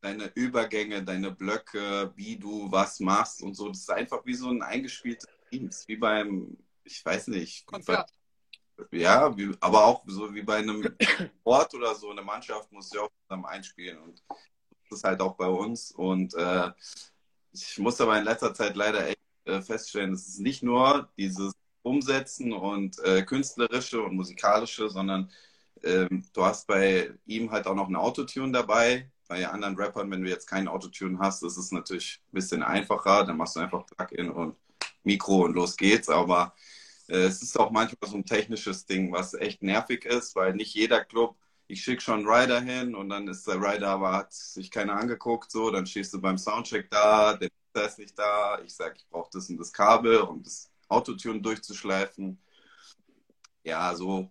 [0.00, 3.68] deine Übergänge, deine Blöcke, wie du was machst und so.
[3.68, 6.56] Das ist einfach wie so ein eingespieltes Team, wie beim
[6.88, 7.66] ich weiß nicht.
[7.66, 8.10] Konzert.
[8.92, 10.88] Ja, wie, aber auch so wie bei einem
[11.40, 14.22] Sport oder so, eine Mannschaft muss ja auch zusammen einspielen und
[14.88, 16.70] das ist halt auch bei uns und äh,
[17.52, 21.52] ich muss aber in letzter Zeit leider echt äh, feststellen, es ist nicht nur dieses
[21.82, 25.32] Umsetzen und äh, künstlerische und musikalische, sondern
[25.82, 29.10] ähm, du hast bei ihm halt auch noch ein Autotune dabei.
[29.28, 33.24] Bei anderen Rappern, wenn du jetzt kein Autotune hast, ist es natürlich ein bisschen einfacher.
[33.24, 34.56] Dann machst du einfach Plugin und
[35.04, 36.08] Mikro und los geht's.
[36.08, 36.54] Aber
[37.08, 40.74] äh, es ist auch manchmal so ein technisches Ding, was echt nervig ist, weil nicht
[40.74, 44.32] jeder Club, ich schicke schon einen Rider hin und dann ist der Rider aber hat
[44.32, 47.50] sich keiner angeguckt, so, dann stehst du beim Soundcheck da, der
[47.86, 52.38] ist nicht da, ich sage, ich brauche das und das Kabel, um das Autotune durchzuschleifen.
[53.62, 54.30] Ja, so.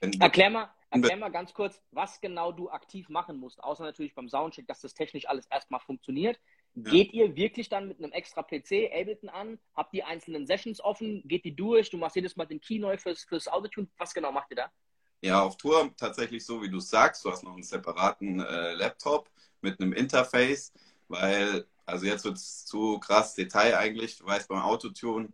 [0.00, 4.28] Erklär mal, erklär mal ganz kurz, was genau du aktiv machen musst, außer natürlich beim
[4.28, 6.38] Soundcheck, dass das technisch alles erstmal funktioniert.
[6.76, 9.58] Geht ihr wirklich dann mit einem extra PC Ableton an?
[9.76, 11.22] Habt die einzelnen Sessions offen?
[11.26, 11.90] Geht die durch?
[11.90, 13.86] Du machst jedes Mal den Key neu fürs, fürs Autotune.
[13.96, 14.72] Was genau macht ihr da?
[15.20, 17.24] Ja, auf Tour tatsächlich so, wie du sagst.
[17.24, 19.30] Du hast noch einen separaten äh, Laptop
[19.60, 20.72] mit einem Interface,
[21.08, 24.18] weil, also jetzt wird es zu krass Detail eigentlich.
[24.18, 25.28] Du weißt, beim Autotune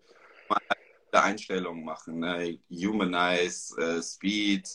[0.48, 0.58] man
[1.12, 2.20] Einstellungen machen.
[2.20, 2.58] Ne?
[2.70, 4.68] Humanize, äh, Speed,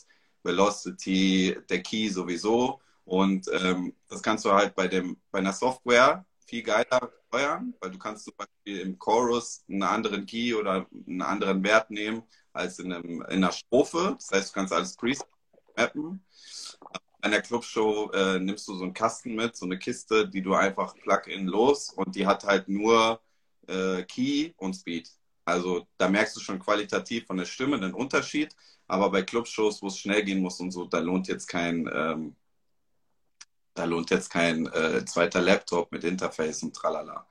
[0.46, 2.80] Velocity, der Key sowieso.
[3.04, 7.90] Und ähm, das kannst du halt bei, dem, bei einer Software viel geiler steuern, weil
[7.90, 12.22] du kannst zum Beispiel im Chorus einen anderen Key oder einen anderen Wert nehmen
[12.52, 14.16] als in, einem, in einer Strophe.
[14.18, 15.14] Das heißt, du kannst alles pre
[15.76, 16.24] mappen.
[16.92, 20.54] Bei einer Clubshow äh, nimmst du so einen Kasten mit, so eine Kiste, die du
[20.54, 23.20] einfach plug-in los und die hat halt nur
[23.66, 25.10] äh, Key und Speed.
[25.44, 28.54] Also da merkst du schon qualitativ von der Stimme einen Unterschied,
[28.86, 32.36] aber bei Clubshows, wo es schnell gehen muss und so, da lohnt jetzt kein ähm,
[33.76, 37.26] da lohnt jetzt kein äh, zweiter Laptop mit Interface und tralala.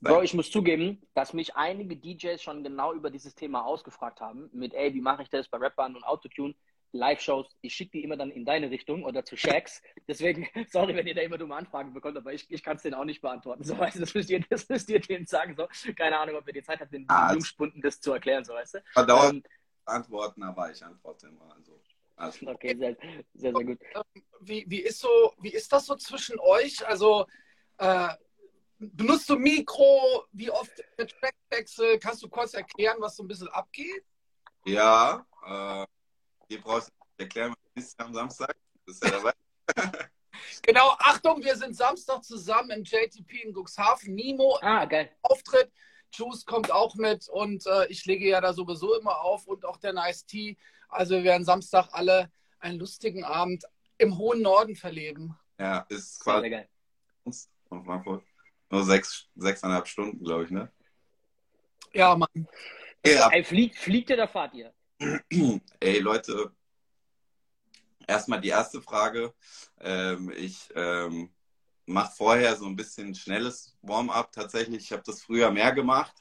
[0.00, 4.48] Bro, ich muss zugeben, dass mich einige DJs schon genau über dieses Thema ausgefragt haben.
[4.52, 6.54] Mit, ey, wie mache ich das bei Rappern und Autotune?
[6.92, 9.82] Live-Shows, ich schicke die immer dann in deine Richtung oder zu Shacks.
[10.06, 12.94] Deswegen, sorry, wenn ihr da immer dumme Anfragen bekommt, aber ich, ich kann es denen
[12.94, 13.64] auch nicht beantworten.
[13.64, 15.56] So, weißt du, das müsst ihr, das müsst ihr denen sagen.
[15.56, 15.66] So.
[15.94, 18.74] Keine Ahnung, ob ihr die Zeit habt, den ah, Jungspunden das zu erklären, so weißt
[18.74, 18.78] du.
[18.92, 19.42] Verdauert ähm,
[19.86, 21.54] Antworten, aber ich antworte immer.
[21.54, 21.80] Also.
[22.16, 22.46] Also.
[22.48, 22.96] Okay, sehr,
[23.34, 23.78] sehr, sehr gut.
[23.94, 26.86] Ähm, wie, wie, ist so, wie ist das so zwischen euch?
[26.86, 27.26] Also
[27.78, 28.08] äh,
[28.78, 30.24] benutzt du Mikro?
[30.32, 31.98] Wie oft der Trackwechsel?
[31.98, 34.04] Kannst du kurz erklären, was so ein bisschen abgeht?
[34.64, 35.86] Ja, äh,
[36.48, 38.56] ihr braucht erklären, was ist am Samstag.
[38.86, 39.32] Das ist ja dabei.
[40.62, 44.14] Genau, Achtung, wir sind Samstag zusammen im JTP in Cuxhaven.
[44.14, 45.10] Nimo Ah, geil.
[45.22, 45.70] Auftritt.
[46.12, 49.76] Juice kommt auch mit und äh, ich lege ja da sowieso immer auf und auch
[49.76, 50.56] der Nice Tea.
[50.88, 53.64] Also wir werden Samstag alle einen lustigen Abend
[53.98, 55.38] im hohen Norden verleben.
[55.58, 56.68] Ja, ist quasi sehr geil.
[57.24, 58.24] uns von Frankfurt.
[58.70, 60.70] Nur sechs, sechseinhalb Stunden, glaube ich, ne?
[61.92, 62.48] Ja, Mann.
[63.04, 64.72] Ja, Ey, fliegt, fliegt ihr oder fahrt ihr?
[65.80, 66.52] ey, Leute,
[68.06, 69.32] erstmal die erste Frage.
[69.80, 71.30] Ähm, ich ähm,
[71.86, 74.84] mache vorher so ein bisschen schnelles Warm-up tatsächlich.
[74.84, 76.14] Ich habe das früher mehr gemacht,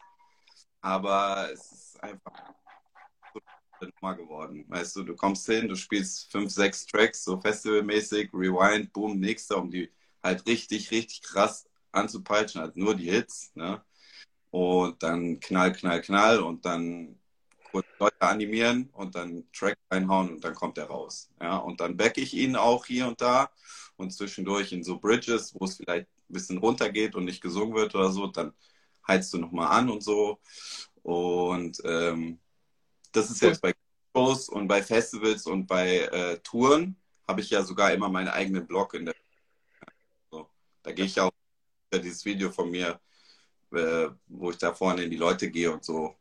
[0.81, 2.53] aber es ist einfach
[3.81, 4.65] eine Nummer geworden.
[4.67, 9.57] Weißt du, du kommst hin, du spielst fünf, sechs Tracks, so festivalmäßig, Rewind, Boom, nächster,
[9.57, 9.91] um die
[10.23, 13.83] halt richtig, richtig krass anzupeitschen, halt nur die Hits, ne?
[14.51, 17.19] Und dann knall, knall, knall und dann
[17.71, 21.29] kurz Leute animieren und dann Track reinhauen und dann kommt er raus.
[21.41, 23.49] Ja, und dann backe ich ihn auch hier und da
[23.97, 27.95] und zwischendurch in so Bridges, wo es vielleicht ein bisschen runtergeht und nicht gesungen wird
[27.95, 28.53] oder so, dann
[29.07, 30.39] heizt du nochmal an und so.
[31.03, 32.39] Und ähm,
[33.11, 33.73] das ist jetzt bei
[34.15, 36.95] Shows und bei Festivals und bei äh, Touren
[37.27, 39.15] habe ich ja sogar immer meinen eigenen Blog in der.
[40.31, 40.49] So,
[40.83, 41.31] da gehe ich ja auch
[41.93, 42.99] dieses Video von mir,
[43.71, 46.15] äh, wo ich da vorne in die Leute gehe und so.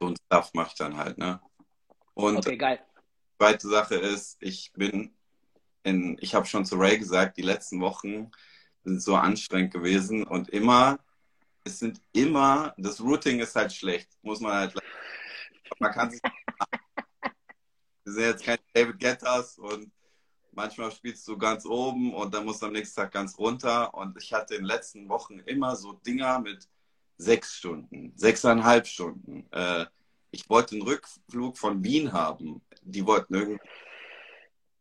[0.00, 1.40] So ein Stuff mache ich dann halt, ne?
[2.14, 2.80] Und Okay, geil.
[3.38, 5.14] zweite Sache ist, ich bin
[5.84, 8.30] in, ich habe schon zu Ray gesagt, die letzten Wochen
[8.82, 10.98] sind so anstrengend gewesen und immer,
[11.64, 14.74] es sind immer, das Routing ist halt schlecht, muss man halt,
[15.78, 16.20] man kann sich,
[18.04, 19.90] wir sind jetzt kein David Gettas und
[20.52, 24.16] manchmal spielst du ganz oben und dann musst du am nächsten Tag ganz runter und
[24.22, 26.68] ich hatte in den letzten Wochen immer so Dinger mit
[27.16, 29.46] sechs Stunden, sechseinhalb Stunden.
[29.52, 29.86] Äh,
[30.30, 32.60] ich wollte einen Rückflug von Wien haben.
[32.82, 33.60] Die wollten irgendwie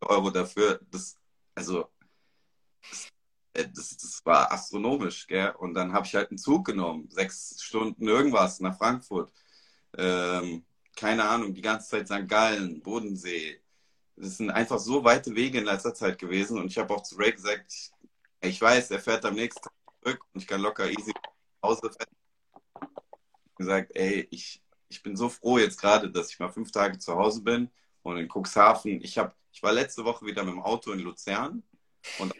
[0.09, 0.79] Euro dafür.
[0.91, 1.17] Das,
[1.55, 1.89] also,
[3.53, 5.51] äh, das, das war astronomisch, gell?
[5.57, 9.31] Und dann habe ich halt einen Zug genommen, sechs Stunden irgendwas nach Frankfurt.
[9.97, 12.27] Ähm, keine Ahnung, die ganze Zeit St.
[12.27, 13.61] Gallen, Bodensee.
[14.15, 16.59] Das sind einfach so weite Wege in letzter Zeit gewesen.
[16.59, 17.91] Und ich habe auch zu Ray gesagt, ich,
[18.41, 19.73] ich weiß, er fährt am nächsten Tag
[20.03, 22.89] zurück und ich kann locker easy nach Hause fahren.
[23.55, 27.15] gesagt, ey, ich, ich bin so froh jetzt gerade, dass ich mal fünf Tage zu
[27.15, 27.69] Hause bin
[28.03, 29.01] und in Cuxhaven.
[29.01, 31.63] Ich, hab, ich war letzte Woche wieder mit dem Auto in Luzern
[32.17, 32.33] und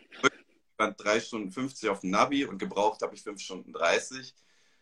[0.74, 4.34] stand drei Stunden 50 auf dem Navi und gebraucht habe ich fünf Stunden 30.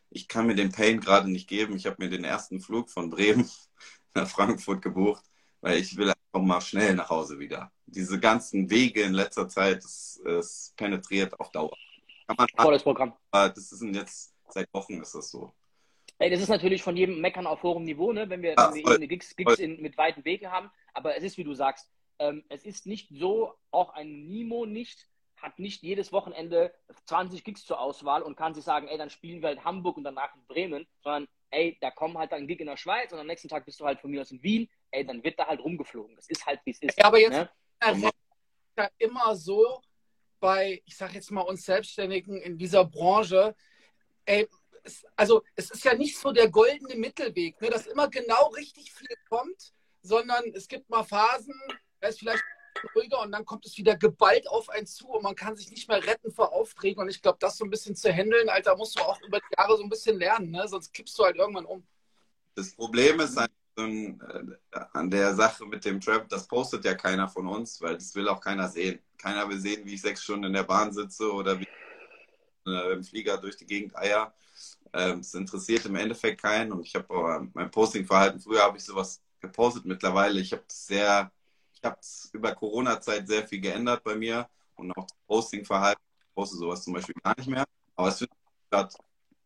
[0.09, 1.75] Ich kann mir den Pain gerade nicht geben.
[1.75, 3.49] Ich habe mir den ersten Flug von Bremen
[4.13, 5.23] nach Frankfurt gebucht,
[5.59, 7.71] weil ich will einfach mal schnell nach Hause wieder.
[7.85, 11.75] Diese ganzen Wege in letzter Zeit, es, es penetriert auf Dauer.
[12.27, 13.13] Kann man Volles Programm.
[13.31, 15.53] aber das ist jetzt seit Wochen ist das so.
[16.17, 18.29] Ey, das ist natürlich von jedem Meckern auf hohem Niveau, ne?
[18.29, 18.99] wenn wir, Ja, wenn wir voll.
[18.99, 20.69] Gigs, Gigs in, mit weiten Wegen haben.
[20.93, 21.89] Aber es ist, wie du sagst,
[22.21, 25.07] ähm, es ist nicht so, auch ein Nimo nicht,
[25.37, 26.71] hat nicht jedes Wochenende
[27.05, 30.03] 20 Gigs zur Auswahl und kann sich sagen, ey, dann spielen wir halt Hamburg und
[30.03, 33.17] danach in Bremen, sondern ey, da kommen halt dann ein Gig in der Schweiz und
[33.17, 35.47] am nächsten Tag bist du halt von mir aus in Wien, ey, dann wird da
[35.47, 36.15] halt rumgeflogen.
[36.15, 36.97] Das ist halt, wie es ist.
[36.97, 38.11] Ja, aber jetzt Ne?
[38.77, 39.81] ja immer so
[40.39, 43.55] bei, ich sage jetzt mal uns Selbstständigen in dieser Branche,
[44.25, 44.47] ey,
[44.83, 48.93] es, also es ist ja nicht so der goldene Mittelweg, ne, dass immer genau richtig
[48.93, 51.59] viel kommt, sondern es gibt mal Phasen,
[52.01, 52.43] da ist vielleicht
[52.95, 55.87] ruhiger und dann kommt es wieder geballt auf einen zu und man kann sich nicht
[55.87, 58.97] mehr retten vor Aufträgen und ich glaube, das so ein bisschen zu handeln, Alter, musst
[58.97, 60.67] du auch über die Jahre so ein bisschen lernen, ne?
[60.67, 61.85] sonst kippst du halt irgendwann um.
[62.55, 67.29] Das Problem ist an, äh, an der Sache mit dem Trap, das postet ja keiner
[67.29, 68.99] von uns, weil das will auch keiner sehen.
[69.17, 71.67] Keiner will sehen, wie ich sechs Stunden in der Bahn sitze oder wie
[72.67, 74.33] äh, im Flieger durch die Gegend eier.
[74.93, 78.83] Ähm, Es interessiert im Endeffekt keinen und ich habe aber mein Postingverhalten, früher habe ich
[78.83, 81.31] sowas gepostet, mittlerweile, ich habe sehr,
[81.81, 81.99] ich habe
[82.33, 86.93] über Corona-Zeit sehr viel geändert bei mir und auch das Postingverhalten, ich poste sowas zum
[86.93, 87.65] Beispiel gar nicht mehr,
[87.95, 88.95] aber es findet statt,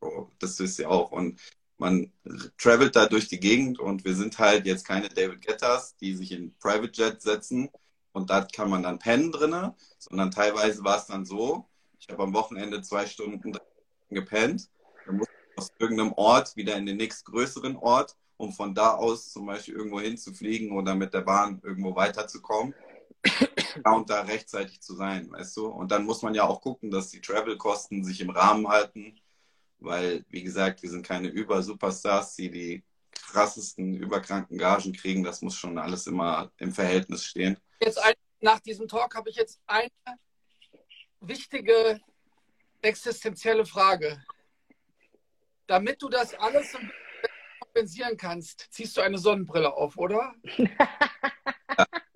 [0.05, 1.11] Oh, das wisst ihr auch.
[1.11, 1.39] Und
[1.77, 2.11] man
[2.57, 6.31] travelt da durch die Gegend und wir sind halt jetzt keine David Gettas, die sich
[6.31, 7.69] in Private Jet setzen
[8.13, 11.67] und da kann man dann pennen drinnen, sondern teilweise war es dann so,
[11.99, 13.57] ich habe am Wochenende zwei Stunden
[14.09, 14.69] gepennt,
[15.05, 19.31] dann musste ich aus irgendeinem Ort wieder in den nächstgrößeren Ort, um von da aus
[19.31, 22.73] zum Beispiel irgendwo hinzufliegen oder mit der Bahn irgendwo weiterzukommen.
[23.83, 25.67] Da und da rechtzeitig zu sein, weißt du?
[25.67, 29.19] Und dann muss man ja auch gucken, dass die Travel-Kosten sich im Rahmen halten,
[29.79, 35.23] weil, wie gesagt, wir sind keine Über-Superstars, die die krassesten, überkranken Gagen kriegen.
[35.23, 37.57] Das muss schon alles immer im Verhältnis stehen.
[37.81, 39.89] Jetzt ein, nach diesem Talk habe ich jetzt eine
[41.19, 41.99] wichtige
[42.81, 44.23] existenzielle Frage.
[45.67, 46.91] Damit du das alles ein
[47.75, 50.33] kompensieren kannst, ziehst du eine Sonnenbrille auf, oder?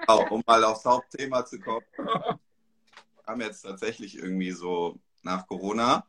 [0.07, 1.85] Auch, um mal aufs Hauptthema zu kommen.
[3.25, 6.07] kam jetzt tatsächlich irgendwie so nach Corona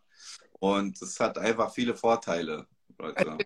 [0.61, 3.39] und es hat einfach viele Vorteile, Leute.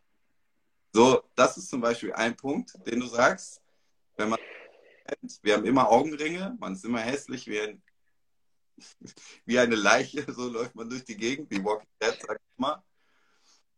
[0.93, 3.63] So, das ist zum Beispiel ein Punkt, den du sagst.
[4.17, 4.39] Wenn man
[5.43, 7.83] wir haben immer Augenringe, man ist immer hässlich wie, ein,
[9.47, 12.85] wie eine Leiche, so läuft man durch die Gegend, wie Walking Dead, sag ich immer.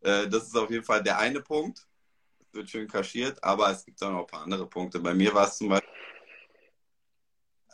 [0.01, 1.87] Äh, das ist auf jeden Fall der eine Punkt.
[2.53, 5.01] Wird schön kaschiert, aber es gibt auch noch ein paar andere Punkte.
[5.01, 5.97] Bei mir war es zum Beispiel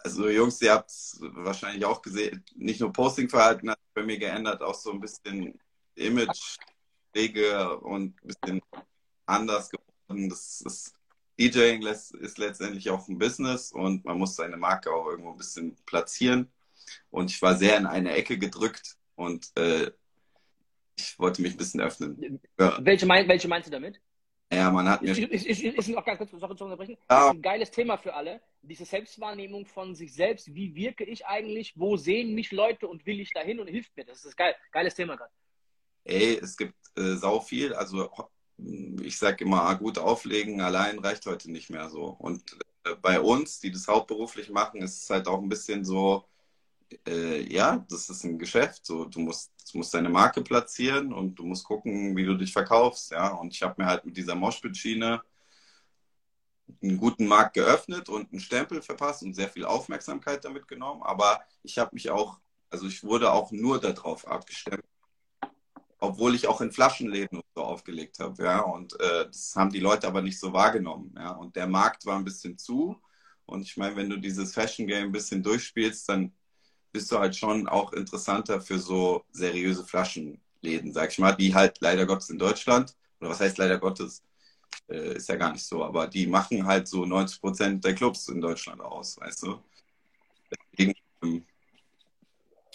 [0.04, 4.62] also Jungs, ihr habt es wahrscheinlich auch gesehen, nicht nur Postingverhalten hat bei mir geändert,
[4.62, 5.58] auch so ein bisschen
[5.94, 6.56] Image,
[7.12, 8.62] Wege und ein bisschen
[9.26, 10.28] anders geworden.
[10.28, 10.94] Das ist,
[11.38, 15.76] DJing ist letztendlich auch ein Business und man muss seine Marke auch irgendwo ein bisschen
[15.86, 16.50] platzieren.
[17.10, 19.92] Und ich war sehr in eine Ecke gedrückt und äh,
[20.96, 22.40] ich wollte mich ein bisschen öffnen.
[22.58, 22.78] Ja.
[22.84, 24.00] Welche, mein, welche meinst du damit?
[24.52, 25.12] Ja, man hat mir.
[25.12, 26.96] Ist, ist, ist, ist auch ganz kurz, Sache zu unterbrechen.
[27.08, 27.28] Ja.
[27.28, 28.40] ist ein geiles Thema für alle.
[28.60, 30.54] Diese Selbstwahrnehmung von sich selbst.
[30.54, 31.72] Wie wirke ich eigentlich?
[31.76, 34.04] Wo sehen mich Leute und will ich dahin und hilft mir?
[34.04, 34.54] Das ist geil.
[34.70, 35.32] Geiles Thema gerade.
[36.04, 37.72] Ey, es gibt äh, sau viel.
[37.72, 38.10] Also,
[39.02, 42.04] ich sage immer, ah, gut auflegen allein reicht heute nicht mehr so.
[42.04, 46.24] Und äh, bei uns, die das hauptberuflich machen, ist es halt auch ein bisschen so,
[47.06, 48.86] äh, ja, das ist ein Geschäft.
[48.86, 52.52] So, du musst, du musst deine Marke platzieren und du musst gucken, wie du dich
[52.52, 53.10] verkaufst.
[53.12, 55.22] Ja, und ich habe mir halt mit dieser Moshpit-Schiene
[56.82, 61.02] einen guten Markt geöffnet und einen Stempel verpasst und sehr viel Aufmerksamkeit damit genommen.
[61.02, 62.38] Aber ich habe mich auch,
[62.70, 64.84] also ich wurde auch nur darauf abgestimmt,
[65.98, 68.42] obwohl ich auch in Flaschenläden so aufgelegt habe.
[68.42, 71.14] Ja, und äh, das haben die Leute aber nicht so wahrgenommen.
[71.16, 73.00] Ja, und der Markt war ein bisschen zu.
[73.46, 76.32] Und ich meine, wenn du dieses Fashion Game ein bisschen durchspielst, dann
[76.92, 81.78] bist du halt schon auch interessanter für so seriöse Flaschenläden, sag ich mal, die halt
[81.80, 84.22] leider Gottes in Deutschland, oder was heißt leider Gottes,
[84.88, 88.28] äh, ist ja gar nicht so, aber die machen halt so 90 Prozent der Clubs
[88.28, 89.62] in Deutschland aus, weißt du.
[90.72, 90.94] Deswegen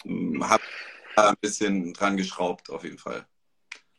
[0.06, 3.26] ähm, habe ich da ein bisschen dran geschraubt, auf jeden Fall.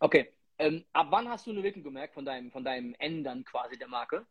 [0.01, 0.33] Okay.
[0.61, 3.87] Ähm, ab wann hast du eine Wirkung gemerkt von deinem, von deinem Ändern quasi der
[3.87, 4.27] Marke?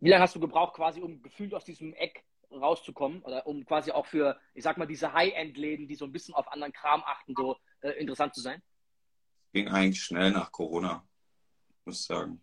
[0.00, 3.90] Wie lange hast du gebraucht, quasi, um gefühlt aus diesem Eck rauszukommen oder um quasi
[3.90, 7.34] auch für, ich sag mal, diese High-End-Läden, die so ein bisschen auf anderen Kram achten,
[7.36, 8.62] so äh, interessant zu sein?
[9.52, 11.06] Ging eigentlich schnell nach Corona,
[11.84, 12.40] muss ich sagen.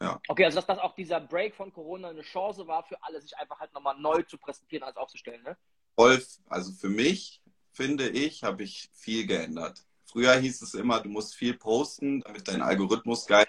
[0.00, 0.20] Ja.
[0.28, 3.36] Okay, also dass das auch dieser Break von Corona eine Chance war für alle, sich
[3.36, 5.56] einfach halt nochmal neu zu präsentieren, als aufzustellen, ne?
[5.96, 7.40] Wolf, also für mich,
[7.72, 9.84] finde ich, habe ich viel geändert.
[10.06, 13.46] Früher hieß es immer, du musst viel posten, damit dein Algorithmus geil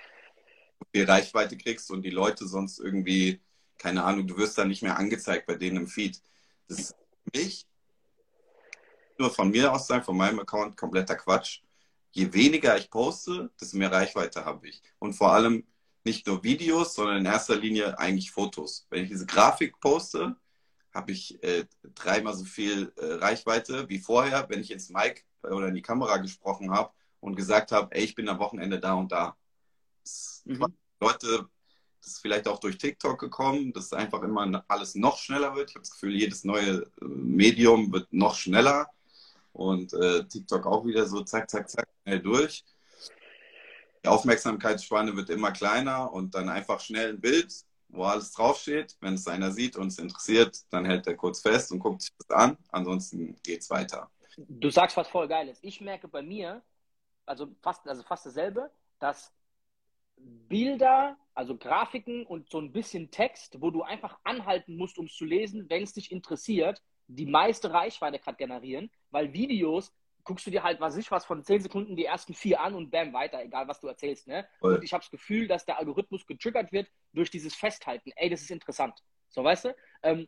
[0.96, 3.42] viel Reichweite kriegst und die Leute sonst irgendwie
[3.78, 6.22] keine Ahnung, du wirst dann nicht mehr angezeigt bei denen im Feed.
[6.68, 7.68] Das ist für mich,
[9.18, 11.62] nur von mir aus sagen, von meinem Account, kompletter Quatsch.
[12.12, 14.82] Je weniger ich poste, desto mehr Reichweite habe ich.
[15.00, 15.66] Und vor allem
[16.04, 18.86] nicht nur Videos, sondern in erster Linie eigentlich Fotos.
[18.90, 20.36] Wenn ich diese Grafik poste,
[20.94, 25.68] habe ich äh, dreimal so viel äh, Reichweite wie vorher, wenn ich ins Mic oder
[25.68, 29.12] in die Kamera gesprochen habe und gesagt habe, ey, ich bin am Wochenende da und
[29.12, 29.36] da.
[30.46, 30.74] Mhm.
[31.00, 31.50] Leute
[32.02, 35.70] das ist vielleicht auch durch TikTok gekommen, dass einfach immer alles noch schneller wird.
[35.70, 38.88] Ich habe das Gefühl, jedes neue äh, Medium wird noch schneller.
[39.54, 42.64] Und äh, TikTok auch wieder so zack, zack, zack, schnell durch.
[44.04, 47.52] Die Aufmerksamkeitsspanne wird immer kleiner und dann einfach schnell ein Bild,
[47.88, 48.96] wo alles draufsteht.
[49.00, 52.12] Wenn es einer sieht und es interessiert, dann hält er kurz fest und guckt sich
[52.20, 52.58] das an.
[52.72, 54.12] Ansonsten geht es weiter.
[54.38, 55.58] Du sagst was voll Geiles.
[55.62, 56.62] Ich merke bei mir,
[57.26, 58.70] also fast, also fast dasselbe,
[59.00, 59.32] dass
[60.18, 65.16] Bilder, also Grafiken und so ein bisschen Text, wo du einfach anhalten musst, um es
[65.16, 69.94] zu lesen, wenn es dich interessiert, die meiste Reichweite gerade generieren, weil Videos
[70.24, 72.90] guckst du dir halt, was ich was, von 10 Sekunden die ersten vier an und
[72.90, 74.28] bam, weiter, egal was du erzählst.
[74.28, 74.48] Ne?
[74.60, 78.12] Und ich habe das Gefühl, dass der Algorithmus getriggert wird durch dieses Festhalten.
[78.16, 79.04] Ey, das ist interessant.
[79.30, 79.76] So, weißt du?
[80.02, 80.28] Ähm,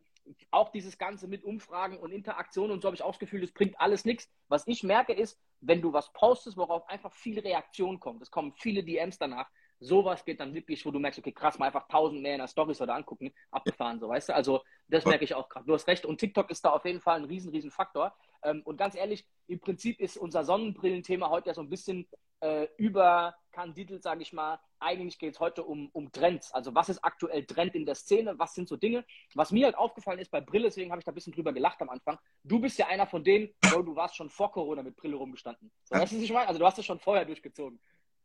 [0.52, 3.52] auch dieses Ganze mit Umfragen und Interaktionen und so habe ich auch das Gefühl, das
[3.52, 4.30] bringt alles nichts.
[4.50, 8.54] Was ich merke ist, wenn du was postest, worauf einfach viel Reaktion kommt, es kommen
[8.54, 9.50] viele DMs danach,
[9.80, 12.48] sowas geht dann wirklich, wo du merkst, okay, krass, mal einfach tausend mehr in der
[12.48, 14.36] Stories oder angucken, abgefahren, so, weißt du?
[14.36, 15.66] Also, das merke ich auch gerade.
[15.66, 16.06] Du hast recht.
[16.06, 18.16] Und TikTok ist da auf jeden Fall ein riesen, riesen Faktor.
[18.44, 22.08] Ähm, und ganz ehrlich, im Prinzip ist unser Sonnenbrillenthema heute ja so ein bisschen
[22.40, 24.60] äh, überkandidelt, sage ich mal.
[24.80, 26.54] Eigentlich geht es heute um, um Trends.
[26.54, 28.38] Also, was ist aktuell Trend in der Szene?
[28.38, 29.06] Was sind so Dinge?
[29.36, 31.82] Was mir halt aufgefallen ist bei Brille, deswegen habe ich da ein bisschen drüber gelacht
[31.82, 32.18] am Anfang.
[32.44, 35.72] Du bist ja einer von denen, oh, du warst schon vor Corona mit Brille rumgestanden.
[35.84, 36.48] So, weißt du, was ich meine?
[36.48, 37.80] Also, du hast es schon vorher durchgezogen.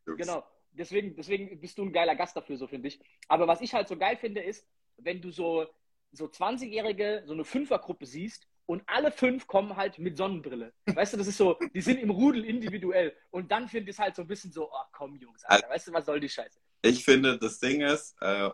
[0.05, 0.43] Genau
[0.73, 3.01] deswegen, deswegen bist du ein geiler Gast dafür, so finde ich.
[3.29, 4.67] Aber was ich halt so geil finde, ist,
[4.97, 5.67] wenn du so,
[6.13, 10.73] so 20-Jährige, so eine Fünfergruppe siehst und alle fünf kommen halt mit Sonnenbrille.
[10.87, 13.17] Weißt du, das ist so, die sind im Rudel individuell.
[13.31, 15.89] Und dann finde ich es halt so ein bisschen so, ach komm, Jungs, Alter, weißt
[15.89, 16.61] du, was soll die Scheiße?
[16.83, 18.51] Ich finde, das Ding ist, äh,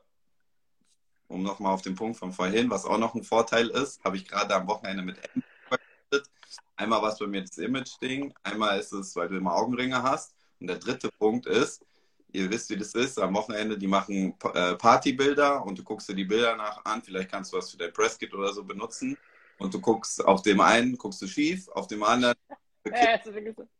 [1.28, 4.26] um nochmal auf den Punkt von vorhin, was auch noch ein Vorteil ist, habe ich
[4.26, 6.30] gerade am Wochenende mit gearbeitet.
[6.76, 10.34] Einmal war es bei mir das Image-Ding, einmal ist es, weil du immer Augenringe hast.
[10.60, 11.84] Und der dritte Punkt ist,
[12.32, 16.14] ihr wisst, wie das ist, am Wochenende, die machen äh, Partybilder und du guckst dir
[16.14, 19.16] die Bilder nach an, vielleicht kannst du was für dein Presskit oder so benutzen.
[19.58, 22.36] Und du guckst auf dem einen, guckst du schief, auf dem anderen,
[22.84, 23.18] okay,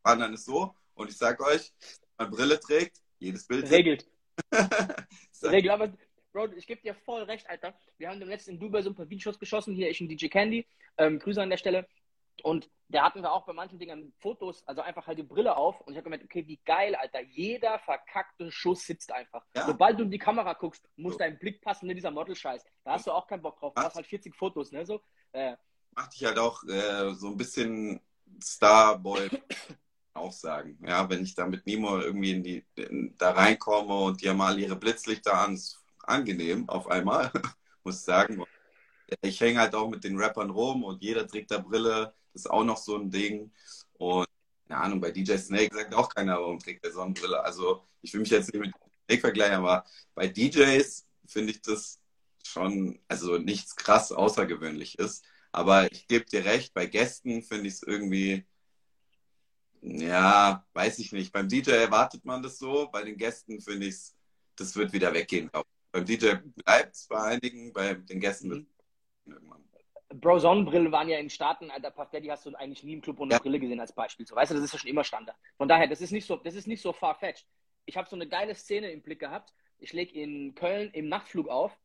[0.03, 0.75] anderen ist so.
[0.95, 1.73] Und ich sag euch,
[2.17, 4.07] wenn man Brille trägt, jedes Bild regelt.
[5.43, 5.93] regelt, aber
[6.33, 7.75] Bro, ich gebe dir voll recht, Alter.
[7.97, 10.27] Wir haben dem letzten in Dubai so ein paar Videos geschossen, hier ich und DJ
[10.27, 10.67] Candy,
[10.99, 11.89] ähm, Grüße an der Stelle
[12.43, 15.81] und da hatten wir auch bei manchen Dingen Fotos, also einfach halt die Brille auf
[15.83, 17.21] und ich habe gemerkt, okay, wie geil, Alter.
[17.23, 19.45] Jeder verkackte Schuss sitzt einfach.
[19.55, 19.67] Ja.
[19.67, 21.19] Sobald du in die Kamera guckst, muss so.
[21.19, 22.65] dein Blick passen, in dieser Model-Scheiß.
[22.85, 23.75] Da hast du auch keinen Bock drauf.
[23.75, 24.87] Du hast halt 40 Fotos, ne?
[24.87, 25.57] So, äh.
[25.93, 28.01] Macht dich halt auch äh, so ein bisschen
[28.43, 29.29] Starboy
[30.15, 30.79] auch sagen.
[30.87, 34.39] Ja, wenn ich da mit Nimo irgendwie in die, in, da reinkomme und die haben
[34.39, 37.31] mal ihre Blitzlichter an, ist angenehm auf einmal,
[37.85, 38.43] muss ich sagen.
[39.21, 42.65] Ich hänge halt auch mit den Rappern rum und jeder trägt da Brille ist auch
[42.65, 43.53] noch so ein Ding.
[43.95, 44.27] Und
[44.69, 47.43] keine Ahnung, bei DJ Snake sagt auch keiner, warum trägt der Sonnenbrille.
[47.43, 48.75] Also ich will mich jetzt nicht mit
[49.07, 52.01] Snake vergleichen, aber bei DJs finde ich das
[52.45, 55.23] schon, also nichts krass Außergewöhnliches.
[55.53, 58.47] Aber ich gebe dir recht, bei Gästen finde ich es irgendwie,
[59.81, 61.33] ja, weiß ich nicht.
[61.33, 64.15] Beim DJ erwartet man das so, bei den Gästen finde ich es,
[64.57, 65.51] das wird wieder weggehen.
[65.93, 68.67] Beim DJ bleibt es bei einigen, bei den Gästen wird
[69.27, 69.68] es irgendwann.
[70.11, 73.21] Bro, Sonnenbrillen waren ja in Staaten, Alter, Puff Daddy hast du eigentlich nie im Club
[73.21, 73.39] ohne ja.
[73.39, 74.27] Brille gesehen als Beispiel.
[74.27, 75.37] So, weißt du, das ist ja schon immer Standard.
[75.57, 77.47] Von daher, das ist nicht so, das ist nicht so far-fetched.
[77.85, 79.53] Ich habe so eine geile Szene im Blick gehabt.
[79.79, 81.79] Ich lege in Köln im Nachtflug auf.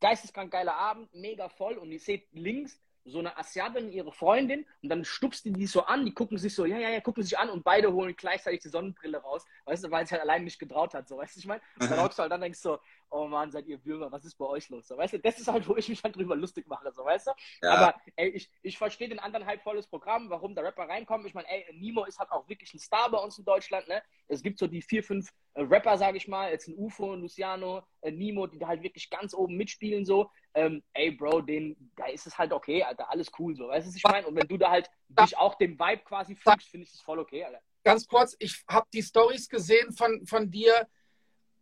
[0.00, 4.88] Geisteskrank geiler Abend, mega voll und ihr seht links so eine Asiatin, ihre Freundin, und
[4.88, 7.38] dann stupst die die so an, die gucken sich so, ja, ja, ja, gucken sich
[7.38, 10.58] an und beide holen gleichzeitig die Sonnenbrille raus, weißt du, weil es halt allein nicht
[10.58, 11.60] getraut hat, so, weißt du, ich meine?
[11.78, 12.78] Und dann hockst du halt dann denkst so,
[13.10, 15.48] oh Mann, seid ihr Würmer, was ist bei euch los, so, weißt du, das ist
[15.48, 17.32] halt, wo ich mich halt drüber lustig mache, so, weißt du?
[17.62, 17.74] Ja.
[17.74, 21.34] Aber, ey, ich, ich verstehe den anderen halt volles Programm, warum der Rapper reinkommt, ich
[21.34, 24.02] meine, ey, Nemo ist halt auch wirklich ein Star bei uns in Deutschland, ne?
[24.28, 27.82] Es gibt so die vier, fünf äh, Rapper, sage ich mal, jetzt ein UFO, Luciano,
[28.00, 32.06] äh, Nemo, die da halt wirklich ganz oben mitspielen, so, ähm, ey, Bro, den, da
[32.06, 34.26] ist es halt okay, Alter, alles cool, so, weißt du, was ich meine?
[34.26, 37.18] Und wenn du da halt dich auch dem Vibe quasi fügst, finde ich das voll
[37.18, 37.60] okay, Alter.
[37.82, 40.88] Ganz kurz, ich habe die Stories gesehen von, von dir.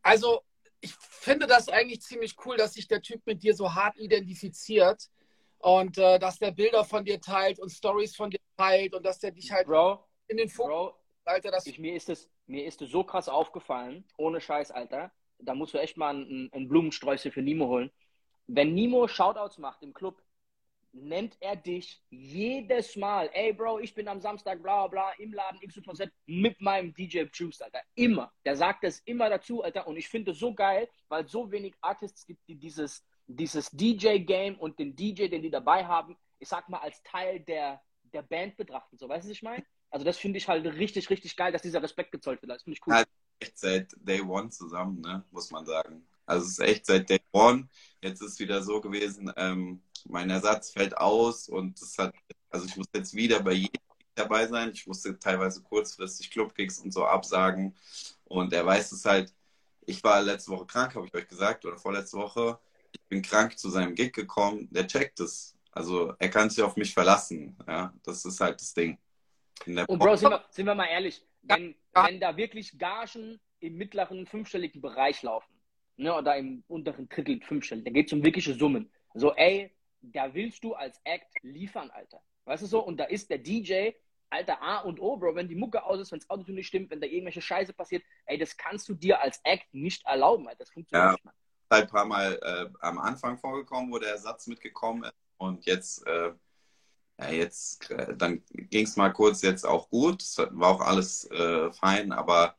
[0.02, 0.42] Also,
[0.80, 5.08] ich finde das eigentlich ziemlich cool, dass sich der Typ mit dir so hart identifiziert
[5.58, 9.18] und äh, dass der Bilder von dir teilt und Stories von dir teilt und dass
[9.18, 10.70] der dich halt Bro, in den Fokus.
[10.70, 14.70] Bro, Alter, das ich, mir ist es mir ist es so krass aufgefallen, ohne Scheiß,
[14.70, 15.12] Alter.
[15.38, 17.90] Da musst du echt mal einen, einen Blumensträuße für Nimo holen
[18.46, 20.22] wenn Nimo Shoutouts macht im Club,
[20.92, 25.60] nennt er dich jedes Mal, ey Bro, ich bin am Samstag bla bla im Laden
[25.60, 27.80] XYZ mit meinem DJ Juice, Alter.
[27.94, 28.32] Immer.
[28.44, 29.86] Der sagt es immer dazu, Alter.
[29.86, 33.70] Und ich finde es so geil, weil es so wenig Artists gibt, die dieses, dieses
[33.70, 37.80] DJ-Game und den DJ, den die dabei haben, ich sag mal, als Teil der,
[38.12, 38.98] der Band betrachten.
[38.98, 39.64] So, weißt du, was ich meine?
[39.90, 42.50] Also das finde ich halt richtig, richtig geil, dass dieser Respekt gezollt wird.
[42.50, 42.94] Das finde ich cool.
[42.94, 43.08] Halt
[43.40, 45.24] echt seit Day One zusammen, ne?
[45.30, 46.06] muss man sagen.
[46.26, 47.68] Also es ist echt seit Day One.
[48.00, 52.14] Jetzt ist es wieder so gewesen, ähm, mein Ersatz fällt aus und es hat,
[52.50, 53.80] also ich muss jetzt wieder bei jedem
[54.14, 54.70] dabei sein.
[54.72, 57.74] Ich musste teilweise kurzfristig Clubkicks und so absagen.
[58.24, 59.32] Und er weiß es halt,
[59.84, 62.58] ich war letzte Woche krank, habe ich euch gesagt, oder vorletzte Woche.
[62.92, 64.68] Ich bin krank zu seinem Gig gekommen.
[64.70, 65.56] Der checkt es.
[65.70, 67.56] Also er kann sich auf mich verlassen.
[67.66, 68.98] Ja, das ist halt das Ding.
[69.66, 74.26] Und Bro, sind wir, sind wir mal ehrlich, wenn, wenn da wirklich Gagen im mittleren
[74.26, 75.51] fünfstelligen Bereich laufen,
[75.96, 77.84] ne, oder im unteren Drittel fünfstellig.
[77.84, 78.90] Da geht es um wirkliche Summen.
[79.14, 82.20] So, ey, da willst du als Act liefern, Alter.
[82.44, 82.84] Weißt du so?
[82.84, 83.90] Und da ist der DJ,
[84.30, 86.90] Alter, A und O, Bro, wenn die Mucke aus ist, wenn das Auto nicht stimmt,
[86.90, 90.60] wenn da irgendwelche Scheiße passiert, ey, das kannst du dir als Act nicht erlauben, Alter.
[90.60, 91.34] Das funktioniert ja, nicht, Mann.
[91.70, 95.14] Halt ein paar Mal äh, am Anfang vorgekommen, wo der Ersatz mitgekommen ist.
[95.36, 96.32] Und jetzt, äh,
[97.18, 100.22] ja, jetzt, äh, dann ging es mal kurz jetzt auch gut.
[100.22, 102.56] Es war auch alles äh, fein, aber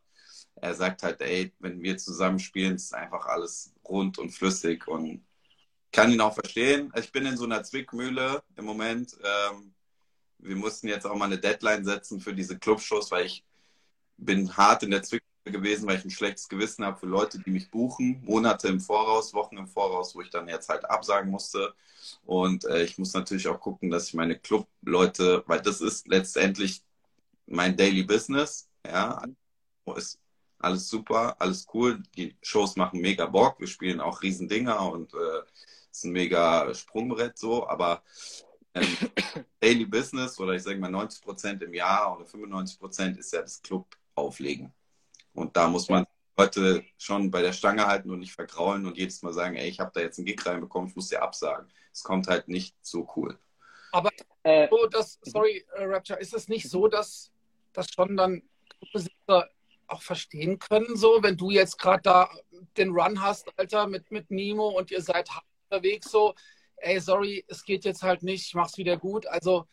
[0.64, 5.22] er sagt halt, ey, wenn wir zusammen spielen, ist einfach alles rund und flüssig und
[5.92, 6.92] kann ihn auch verstehen.
[6.96, 9.18] Ich bin in so einer Zwickmühle im Moment.
[9.22, 9.74] Ähm,
[10.38, 13.44] wir mussten jetzt auch mal eine Deadline setzen für diese Clubshows, weil ich
[14.18, 17.52] bin hart in der Zwickmühle gewesen, weil ich ein schlechtes Gewissen habe für Leute, die
[17.52, 21.74] mich buchen, Monate im Voraus, Wochen im Voraus, wo ich dann jetzt halt absagen musste.
[22.24, 26.84] Und äh, ich muss natürlich auch gucken, dass ich meine Clubleute, weil das ist letztendlich
[27.48, 29.22] mein Daily Business, ja,
[29.98, 30.23] ist
[30.64, 32.02] alles super, alles cool.
[32.16, 33.60] Die Shows machen mega Bock.
[33.60, 35.42] Wir spielen auch Riesendinger und äh,
[35.92, 38.02] ist ein mega Sprungbrett so, aber
[38.74, 38.88] ähm,
[39.60, 43.42] Daily Business oder ich sage mal 90 Prozent im Jahr oder 95 Prozent ist ja
[43.42, 43.86] das Club
[44.16, 44.74] auflegen.
[45.34, 46.06] Und da muss man
[46.38, 49.80] Leute schon bei der Stange halten und nicht vergraulen und jedes Mal sagen, ey, ich
[49.80, 51.72] habe da jetzt einen Gig reinbekommen, ich muss dir absagen.
[51.92, 53.38] Es kommt halt nicht so cool.
[53.92, 54.10] Aber
[54.42, 57.32] äh, so, dass, sorry, äh, Rapture, ist es nicht so, dass
[57.74, 58.42] das schon dann
[58.92, 59.50] Besitzer
[59.94, 62.30] auch verstehen können, so, wenn du jetzt gerade da
[62.78, 65.30] den Run hast, Alter, mit, mit Nemo und ihr seid
[65.70, 66.34] unterwegs, so,
[66.78, 69.26] ey, sorry, es geht jetzt halt nicht, ich mach's wieder gut.
[69.28, 69.68] Also.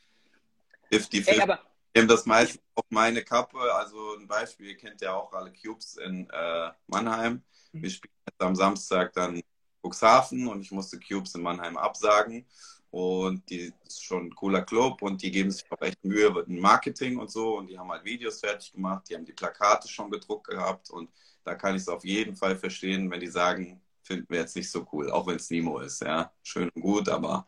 [0.92, 1.42] 50, 50.
[1.42, 1.60] aber
[1.94, 3.58] nehme das meistens auf meine Kappe.
[3.74, 7.42] Also ein Beispiel, ihr kennt ja auch alle Cubes in äh, Mannheim.
[7.72, 7.92] Wir mhm.
[7.92, 9.42] spielen jetzt am Samstag dann
[9.82, 12.46] Cuxhaven und ich musste Cubes in Mannheim absagen.
[12.90, 16.48] Und die ist schon ein cooler Club und die geben sich auch echt Mühe mit
[16.48, 17.58] Marketing und so.
[17.58, 20.90] Und die haben halt Videos fertig gemacht, die haben die Plakate schon gedruckt gehabt.
[20.90, 21.08] Und
[21.44, 24.70] da kann ich es auf jeden Fall verstehen, wenn die sagen, finden wir jetzt nicht
[24.70, 26.02] so cool, auch wenn es Nemo ist.
[26.02, 27.46] Ja, schön und gut, aber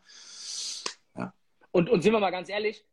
[1.17, 1.33] ja.
[1.71, 2.85] Und, und sind wir mal ganz ehrlich,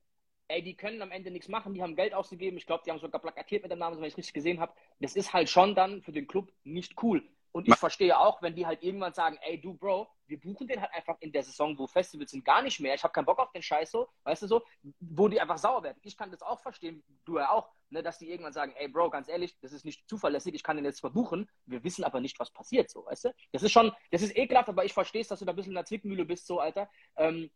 [0.48, 2.57] ey, die können am Ende nichts machen, die haben Geld ausgegeben.
[2.57, 4.74] Ich glaube, die haben sogar plakatiert mit dem Namen, wenn ich richtig gesehen habe.
[4.98, 7.22] Das ist halt schon dann für den Club nicht cool.
[7.53, 10.80] Und ich verstehe auch, wenn die halt irgendwann sagen, ey, du Bro, wir buchen den
[10.80, 12.94] halt einfach in der Saison, wo Festivals sind, gar nicht mehr.
[12.94, 14.62] Ich habe keinen Bock auf den Scheiß so, weißt du so,
[15.01, 15.98] wo die einfach sauer werden.
[16.03, 19.11] Ich kann das auch verstehen, du ja auch, ne, dass die irgendwann sagen, ey Bro,
[19.11, 22.38] ganz ehrlich, das ist nicht zuverlässig, ich kann den jetzt verbuchen, wir wissen aber nicht,
[22.38, 23.34] was passiert, so, weißt du?
[23.51, 25.72] Das ist schon, das ist ekelhaft, aber ich verstehe es, dass du da ein bisschen
[25.72, 26.88] in der Zwickmühle bist, so, Alter.
[27.16, 27.51] Ähm,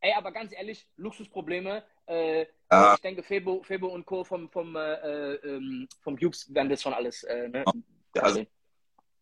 [0.00, 2.94] ey, aber ganz ehrlich, Luxusprobleme, äh, ja.
[2.94, 4.22] ich denke, Febo, Febo und Co.
[4.22, 7.64] vom, vom, äh, äh, ähm, vom Cubes werden das schon alles, äh, ne?
[8.14, 8.44] Ja, also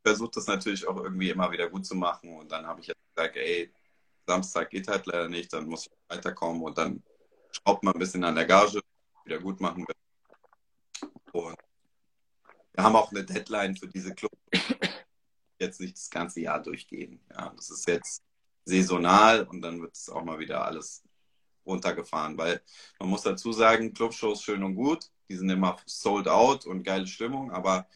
[0.03, 2.37] versuche das natürlich auch irgendwie immer wieder gut zu machen.
[2.37, 3.73] Und dann habe ich jetzt gesagt, ey,
[4.27, 7.03] Samstag geht halt leider nicht, dann muss ich weiterkommen und dann
[7.51, 8.81] schraubt man ein bisschen an der Gage,
[9.25, 9.95] wieder gut machen will.
[11.33, 11.57] Und
[12.73, 14.33] wir haben auch eine Deadline für diese Club.
[15.59, 17.21] Jetzt nicht das ganze Jahr durchgehen.
[17.31, 18.23] Ja, das ist jetzt
[18.65, 21.03] saisonal und dann wird es auch mal wieder alles
[21.67, 22.63] runtergefahren, weil
[22.99, 27.07] man muss dazu sagen, Clubshows schön und gut, die sind immer sold out und geile
[27.07, 27.87] Stimmung, aber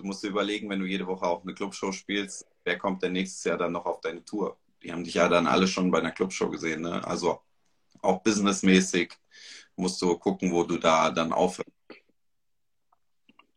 [0.00, 3.12] du musst dir überlegen, wenn du jede Woche auch eine Clubshow spielst, wer kommt denn
[3.12, 4.56] nächstes Jahr dann noch auf deine Tour?
[4.82, 6.80] Die haben dich ja dann alle schon bei einer Clubshow gesehen.
[6.80, 7.06] Ne?
[7.06, 7.40] Also
[8.00, 9.12] auch businessmäßig
[9.76, 11.70] musst du gucken, wo du da dann aufhörst.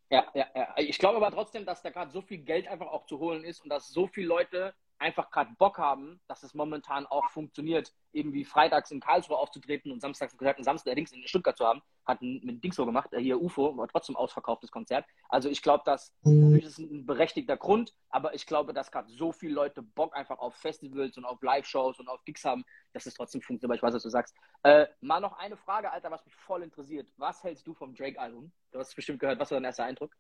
[0.10, 0.74] Ja, ja, ja.
[0.78, 3.64] Ich glaube aber trotzdem, dass da gerade so viel Geld einfach auch zu holen ist
[3.64, 8.46] und dass so viele Leute einfach gerade Bock haben, dass es momentan auch funktioniert, irgendwie
[8.46, 11.82] freitags in Karlsruhe aufzutreten und samstags einen Samstag allerdings in Stuttgart zu haben.
[12.06, 15.06] Hat mit Ding so gemacht, äh, hier UFO, war trotzdem ausverkauftes Konzert.
[15.30, 16.56] Also ich glaube, dass mhm.
[16.56, 20.56] ist ein berechtigter Grund, aber ich glaube, dass gerade so viele Leute Bock einfach auf
[20.56, 23.94] Festivals und auf Live-Shows und auf Gigs haben, dass es trotzdem funktioniert, aber ich weiß,
[23.96, 24.36] was du sagst.
[24.64, 27.08] Äh, mal noch eine Frage, Alter, was mich voll interessiert.
[27.18, 28.52] Was hältst du vom Drake-Album?
[28.72, 29.40] Du hast es bestimmt gehört.
[29.40, 30.16] Was war dein erster Eindruck?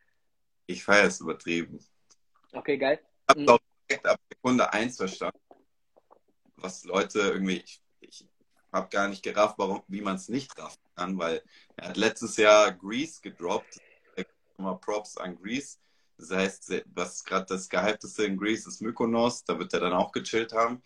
[0.68, 1.80] Ich feiere es übertrieben.
[2.54, 3.00] Okay, geil.
[3.36, 3.60] Ich habe
[3.90, 5.40] direkt ab Sekunde 1 verstanden,
[6.56, 8.28] was Leute irgendwie, ich, ich
[8.72, 11.41] habe gar nicht gerafft, warum, wie man es nicht raffen kann, weil
[11.76, 13.80] er hat letztes Jahr Grease gedroppt.
[14.58, 15.78] Mal Props an Grease.
[16.18, 20.12] Das heißt, was gerade das gehypteste in Greece ist Mykonos, da wird er dann auch
[20.12, 20.82] gechillt haben.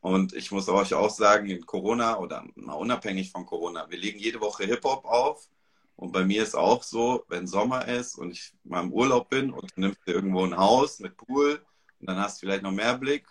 [0.00, 4.18] Und ich muss euch auch sagen, in Corona oder mal unabhängig von Corona, wir legen
[4.18, 5.48] jede Woche Hip-Hop auf.
[5.96, 9.50] Und bei mir ist auch so, wenn Sommer ist und ich mal im Urlaub bin
[9.50, 11.62] und du nimmst dir irgendwo ein Haus mit Pool
[11.98, 13.26] und dann hast du vielleicht noch mehr Blick.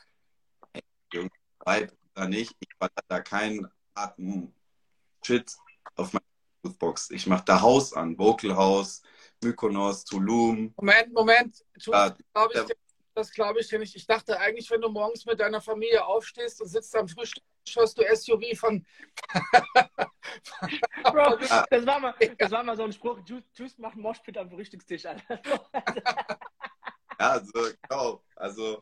[1.12, 2.56] Vibe da nicht.
[2.60, 4.54] Ich war da kein Atem
[5.24, 5.52] Shit
[6.00, 6.24] auf meiner
[6.62, 7.12] Bluetooth-Box.
[7.12, 9.02] Ich mache da Haus an, Vocal House,
[9.44, 10.74] Mykonos, Tulum.
[10.78, 11.66] Moment, Moment.
[11.86, 12.76] Ja, glaub ich,
[13.16, 13.96] das glaube ich dir nicht.
[13.96, 17.98] Ich dachte eigentlich, wenn du morgens mit deiner Familie aufstehst und sitzt am Frühstück, schaust
[17.98, 18.86] du SUV von.
[21.04, 21.38] Bro,
[21.70, 25.42] das war, mal, das war mal so ein Spruch: Juice, macht Moshpit am Frühstückstisch, Alter.
[27.22, 28.24] Ja, also, genau.
[28.34, 28.80] Also,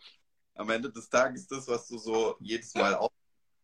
[0.54, 3.10] am Ende des Tages das, was du so jedes Mal auch.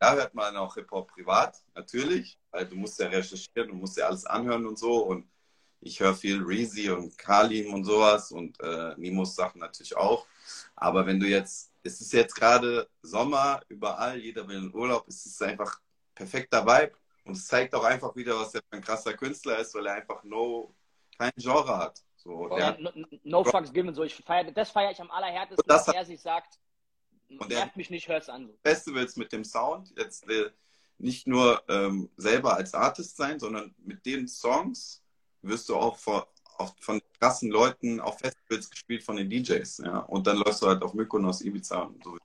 [0.03, 4.07] Da hört man auch Hip-Hop privat, natürlich, weil du musst ja recherchieren, du musst ja
[4.07, 4.97] alles anhören und so.
[4.97, 5.31] Und
[5.79, 10.27] ich höre viel Reezy und Kalim und sowas und äh, Nimos Sachen natürlich auch.
[10.75, 15.25] Aber wenn du jetzt, es ist jetzt gerade Sommer, überall, jeder will in Urlaub, es
[15.25, 15.79] ist einfach
[16.13, 16.97] perfekter Vibe.
[17.23, 19.93] Und es zeigt auch einfach wieder, was er für ein krasser Künstler ist, weil er
[19.93, 20.75] einfach no,
[21.17, 22.03] kein Genre hat.
[22.17, 22.91] So, ja, no,
[23.23, 23.93] no, fucks given.
[23.93, 26.59] So, ich feier, das feiere ich am allerhärtesten, dass er sich sagt,
[27.39, 28.49] und nervt mich nicht, hör's an.
[28.63, 30.53] Festivals mit dem Sound, jetzt will
[30.97, 35.03] nicht nur ähm, selber als Artist sein, sondern mit den Songs
[35.41, 36.27] wirst du auch vor,
[36.57, 39.79] auch von krassen Leuten auf Festivals gespielt von den DJs.
[39.79, 39.99] Ja?
[39.99, 42.17] Und dann läufst du halt auf Mykonos, Ibiza und so.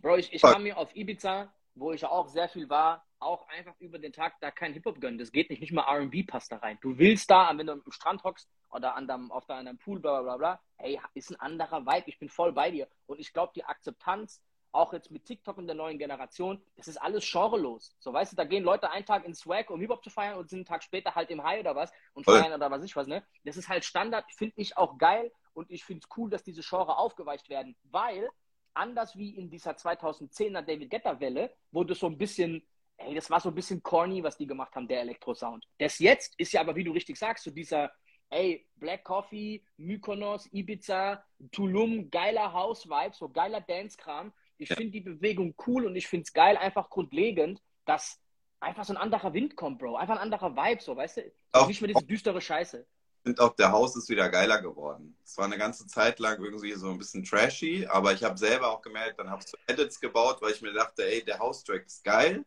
[0.00, 3.74] Bro, ich, ich kam mir auf Ibiza, wo ich auch sehr viel war, auch einfach
[3.80, 5.18] über den Tag da kein Hip-Hop gönnen.
[5.18, 6.78] Das geht nicht, nicht mal RB passt da rein.
[6.80, 10.22] Du willst da, wenn du am Strand hockst oder an deinem, auf deinem Pool, bla
[10.22, 12.88] bla bla, hey, ist ein anderer Vibe, ich bin voll bei dir.
[13.06, 16.98] Und ich glaube, die Akzeptanz, auch jetzt mit TikTok und der neuen Generation, das ist
[16.98, 17.94] alles genrelos.
[17.98, 20.50] So, weißt du, da gehen Leute einen Tag in Swag, um Hip-Hop zu feiern und
[20.50, 23.06] sind einen Tag später halt im High oder was und feiern oder was ich was,
[23.06, 23.24] ne?
[23.44, 26.62] Das ist halt Standard, finde ich auch geil und ich finde es cool, dass diese
[26.62, 28.28] Genre aufgeweicht werden, weil
[28.74, 32.62] anders wie in dieser 2010er David Guetta Welle, das so ein bisschen
[32.98, 35.66] ey, das war so ein bisschen corny, was die gemacht haben, der Elektro-Sound.
[35.78, 37.90] Das jetzt ist ja aber, wie du richtig sagst, so dieser,
[38.30, 44.32] ey, Black Coffee, Mykonos, Ibiza, Tulum, geiler House-Vibe, so geiler Dance-Kram.
[44.58, 44.76] Ich ja.
[44.76, 48.20] finde die Bewegung cool und ich finde es geil, einfach grundlegend, dass
[48.60, 49.96] einfach so ein anderer Wind kommt, Bro.
[49.96, 51.32] Einfach ein anderer Vibe, so, weißt du?
[51.52, 52.80] Auch, nicht mehr diese düstere Scheiße.
[52.80, 55.16] Ich finde auch, der Haus ist wieder geiler geworden.
[55.24, 58.70] Es war eine ganze Zeit lang irgendwie so ein bisschen trashy, aber ich habe selber
[58.70, 61.86] auch gemerkt, dann habe ich so Edits gebaut, weil ich mir dachte, ey, der House-Track
[61.86, 62.44] ist geil.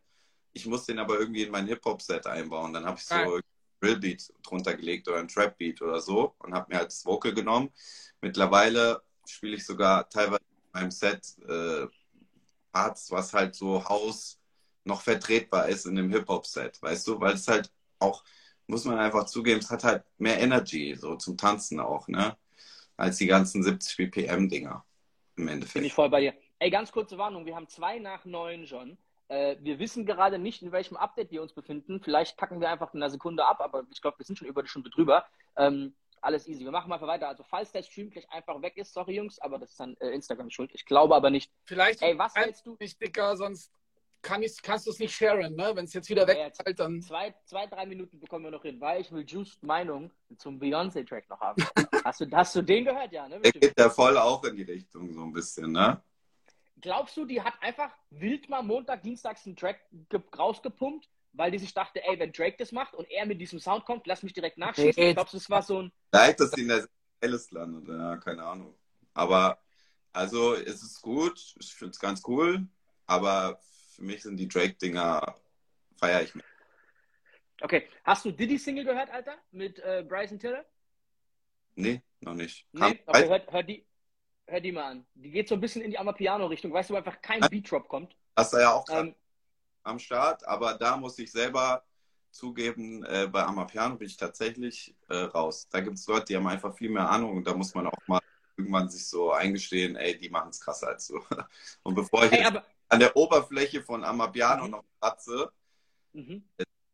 [0.54, 2.74] Ich muss den aber irgendwie in mein Hip-Hop-Set einbauen.
[2.74, 3.40] Dann habe ich so.
[3.82, 7.70] Drill-Beat drunter gelegt oder ein Trap-Beat oder so und habe mir halt das Vocal genommen.
[8.22, 11.88] Mittlerweile spiele ich sogar teilweise in meinem Set äh,
[12.72, 14.40] Parts, was halt so Haus
[14.84, 17.20] noch vertretbar ist in dem Hip-Hop-Set, weißt du?
[17.20, 18.24] Weil es halt auch,
[18.68, 22.38] muss man einfach zugeben, es hat halt mehr Energy, so zum Tanzen auch, ne?
[22.98, 24.86] Als die ganzen 70 BPM-Dinger
[25.36, 25.74] im Endeffekt.
[25.76, 26.34] Bin ich voll bei dir.
[26.60, 28.98] Ey, ganz kurze Warnung, wir haben zwei nach neun schon.
[29.32, 32.02] Äh, wir wissen gerade nicht, in welchem Update wir uns befinden.
[32.04, 34.62] Vielleicht packen wir einfach in einer Sekunde ab, aber ich glaube, wir sind schon über
[34.62, 35.26] die Stunde drüber.
[35.56, 36.66] Ähm, alles easy.
[36.66, 37.30] Wir machen mal weiter.
[37.30, 40.10] Also, falls der Stream gleich einfach weg ist, sorry Jungs, aber das ist dann äh,
[40.10, 40.72] Instagram schuld.
[40.74, 41.50] Ich glaube aber nicht.
[41.64, 42.76] Vielleicht Ey, was hältst du?
[42.78, 43.72] Nicht dicker, sonst
[44.22, 45.72] kann ich, kannst du es nicht sharen, ne?
[45.76, 47.02] Wenn es jetzt wieder wegfällt, ja, dann.
[47.02, 51.30] Zwei, zwei, drei Minuten bekommen wir noch hin, weil ich will Juice Meinung zum Beyoncé-Track
[51.30, 51.64] noch haben.
[52.04, 53.30] hast, du, hast du den gehört, ja?
[53.30, 53.40] Ne?
[53.40, 56.04] Der geht ja voll auch in die Richtung, so ein bisschen, ne?
[56.82, 59.80] Glaubst du, die hat einfach wild mal Montag, Dienstags einen Track
[60.38, 63.86] rausgepumpt, weil die sich dachte, ey, wenn Drake das macht und er mit diesem Sound
[63.86, 65.02] kommt, lass mich direkt nachschießen.
[65.02, 65.92] Nee, glaubst du, es war so ein.
[66.12, 66.88] Vielleicht, dass die in der
[67.22, 68.76] Alice landet, ja, keine Ahnung.
[69.14, 69.60] Aber,
[70.12, 72.68] also, es ist gut, ich finde es ganz cool,
[73.06, 73.60] aber
[73.96, 75.36] für mich sind die Drake-Dinger,
[75.98, 76.48] feiere ich nicht.
[77.62, 80.66] Okay, hast du Diddy Single gehört, Alter, mit äh, Bryson Tiller?
[81.76, 82.68] Nee, noch nicht.
[82.72, 83.86] Nee, okay, hört, hört, die,
[84.52, 85.06] hör die mal an.
[85.16, 88.16] Die geht so ein bisschen in die Amapiano-Richtung, weißt du, wo einfach kein Beat-Drop kommt.
[88.36, 89.16] Hast du ja auch ähm,
[89.84, 91.84] am Start, aber da muss ich selber
[92.32, 95.68] zugeben, äh, bei Amapiano bin ich tatsächlich äh, raus.
[95.70, 98.08] Da gibt es Leute, die haben einfach viel mehr Ahnung und da muss man auch
[98.08, 98.22] mal
[98.58, 101.20] irgendwann sich so eingestehen, ey, die machen es krasser als du.
[101.84, 102.64] Und bevor ich ey, aber...
[102.90, 104.72] an der Oberfläche von Amapiano mhm.
[104.72, 105.52] noch kratze,
[106.14, 106.44] mhm.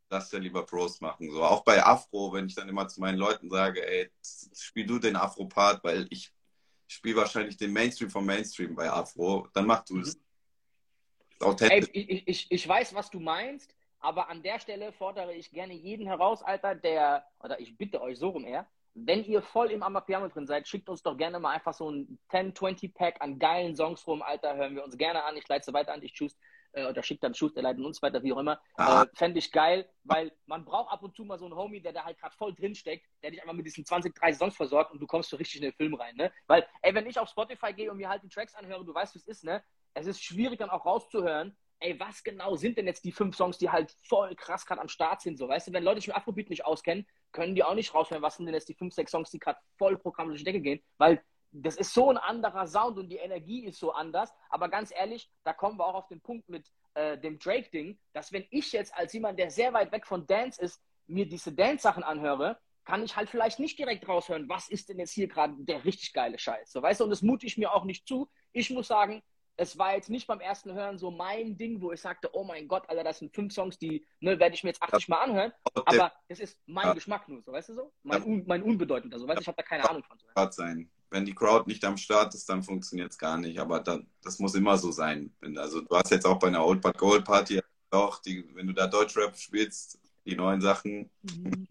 [0.08, 1.30] lass ja lieber Pros machen.
[1.30, 4.10] So auch bei Afro, wenn ich dann immer zu meinen Leuten sage, ey,
[4.54, 6.32] spiel du den Afro-Part, weil ich
[6.88, 10.16] ich spiele wahrscheinlich den Mainstream vom Mainstream bei Afro, dann mach du es.
[10.16, 11.56] Mhm.
[11.60, 15.74] Ey, ich, ich, ich weiß, was du meinst, aber an der Stelle fordere ich gerne
[15.74, 19.82] jeden heraus, Alter, der, oder ich bitte euch so rum eher, wenn ihr voll im
[19.82, 24.04] Amapiano drin seid, schickt uns doch gerne mal einfach so ein 10-20-Pack an geilen Songs
[24.06, 25.36] rum, Alter, hören wir uns gerne an.
[25.36, 26.34] Ich leite weiter an dich, Choose
[26.72, 28.60] äh, oder schickt dann Schuss, der leitet uns weiter, wie auch immer.
[28.76, 29.02] Ah.
[29.02, 31.92] Äh, Fände ich geil, weil man braucht ab und zu mal so einen Homie, der
[31.92, 34.92] da halt gerade voll drin steckt, der dich einfach mit diesen 20, 30 Songs versorgt
[34.92, 36.32] und du kommst so richtig in den Film rein, ne?
[36.46, 39.14] Weil, ey, wenn ich auf Spotify gehe und mir halt die Tracks anhöre, du weißt,
[39.14, 39.62] wie es ist, ne?
[39.94, 43.58] Es ist schwierig dann auch rauszuhören, ey, was genau sind denn jetzt die fünf Songs,
[43.58, 45.72] die halt voll krass gerade am Start sind, so, weißt du?
[45.72, 48.54] Wenn Leute sich mit Afrobeat nicht auskennen, können die auch nicht raushören, was sind denn
[48.54, 51.22] jetzt die fünf, sechs Songs, die gerade voll Programm durch die Decke gehen, weil
[51.52, 54.32] das ist so ein anderer Sound und die Energie ist so anders.
[54.50, 58.32] Aber ganz ehrlich, da kommen wir auch auf den Punkt mit äh, dem Drake-Ding, dass
[58.32, 62.02] wenn ich jetzt als jemand, der sehr weit weg von Dance ist, mir diese Dance-Sachen
[62.02, 65.84] anhöre, kann ich halt vielleicht nicht direkt raushören, was ist denn jetzt hier gerade der
[65.84, 66.72] richtig geile Scheiß.
[66.72, 68.30] So, weißt du, und das mute ich mir auch nicht zu.
[68.52, 69.22] Ich muss sagen,
[69.56, 72.68] es war jetzt nicht beim ersten Hören so mein Ding, wo ich sagte, oh mein
[72.68, 75.52] Gott, Alter, das sind fünf Songs, die ne, werde ich mir jetzt 80 Mal anhören.
[75.84, 76.94] Aber das ist mein ja.
[76.94, 77.92] Geschmack nur, so weißt du so?
[78.04, 80.18] Mein, un, mein unbedeutender, so weißt du, ich habe da keine Ahnung von.
[80.18, 80.50] So.
[80.50, 83.58] Sein wenn die Crowd nicht am Start ist, dann funktioniert es gar nicht.
[83.58, 85.32] Aber dann, das muss immer so sein.
[85.56, 88.72] Also du hast jetzt auch bei einer Old But Gold Party auch, die, wenn du
[88.72, 91.66] da Deutschrap spielst, die neuen Sachen, mhm.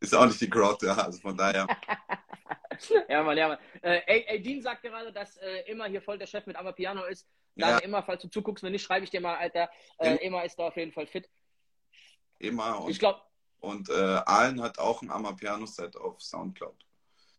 [0.00, 0.94] ist auch nicht die Crowd da.
[0.94, 1.66] Also von daher.
[3.08, 3.58] ja, Mann, ja, Mann.
[3.82, 7.04] Äh, ey, ey, Dean sagt gerade, dass äh, immer hier voll der Chef mit Amapiano
[7.04, 7.28] ist.
[7.56, 7.78] Sage ja.
[7.78, 9.70] immer, falls du zuguckst, wenn nicht, schreibe ich dir mal, Alter.
[9.98, 11.28] Äh, immer ist da auf jeden Fall fit.
[12.38, 12.82] Immer.
[12.82, 13.20] Und, ich glaube.
[13.60, 16.86] Und äh, Allen hat auch ein Amapiano-Set auf Soundcloud.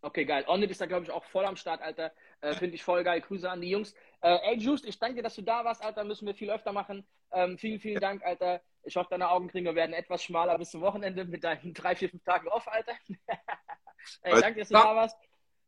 [0.03, 0.43] Okay, geil.
[0.47, 2.11] Onnit ist da, glaube ich, auch voll am Start, Alter.
[2.41, 3.21] Äh, Finde ich voll geil.
[3.21, 3.93] Grüße an die Jungs.
[4.21, 6.03] Äh, ey, Just, ich danke dir, dass du da warst, Alter.
[6.03, 7.05] Müssen wir viel öfter machen.
[7.31, 8.61] Ähm, vielen, vielen Dank, Alter.
[8.83, 12.23] Ich hoffe, deine Augenringe werden etwas schmaler bis zum Wochenende mit deinen drei, vier, fünf
[12.23, 12.93] Tagen off, Alter.
[14.23, 15.17] ey, danke, dass du da warst.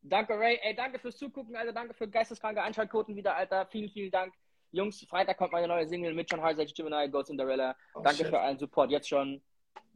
[0.01, 0.59] Danke, Ray.
[0.63, 1.71] Ey, danke fürs Zugucken, Alter.
[1.71, 3.67] Danke für geisteskranke Einschaltquoten wieder, Alter.
[3.67, 4.33] Vielen, vielen Dank.
[4.71, 7.75] Jungs, Freitag kommt meine neue Single mit John Halsey, Gemini, Go Cinderella.
[7.93, 8.27] Oh, danke shit.
[8.27, 9.41] für allen Support jetzt schon.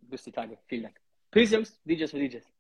[0.02, 0.60] Bis die Tage.
[0.68, 1.02] Vielen Dank.
[1.32, 1.82] Peace, Jungs.
[1.84, 2.57] DJs für DJs.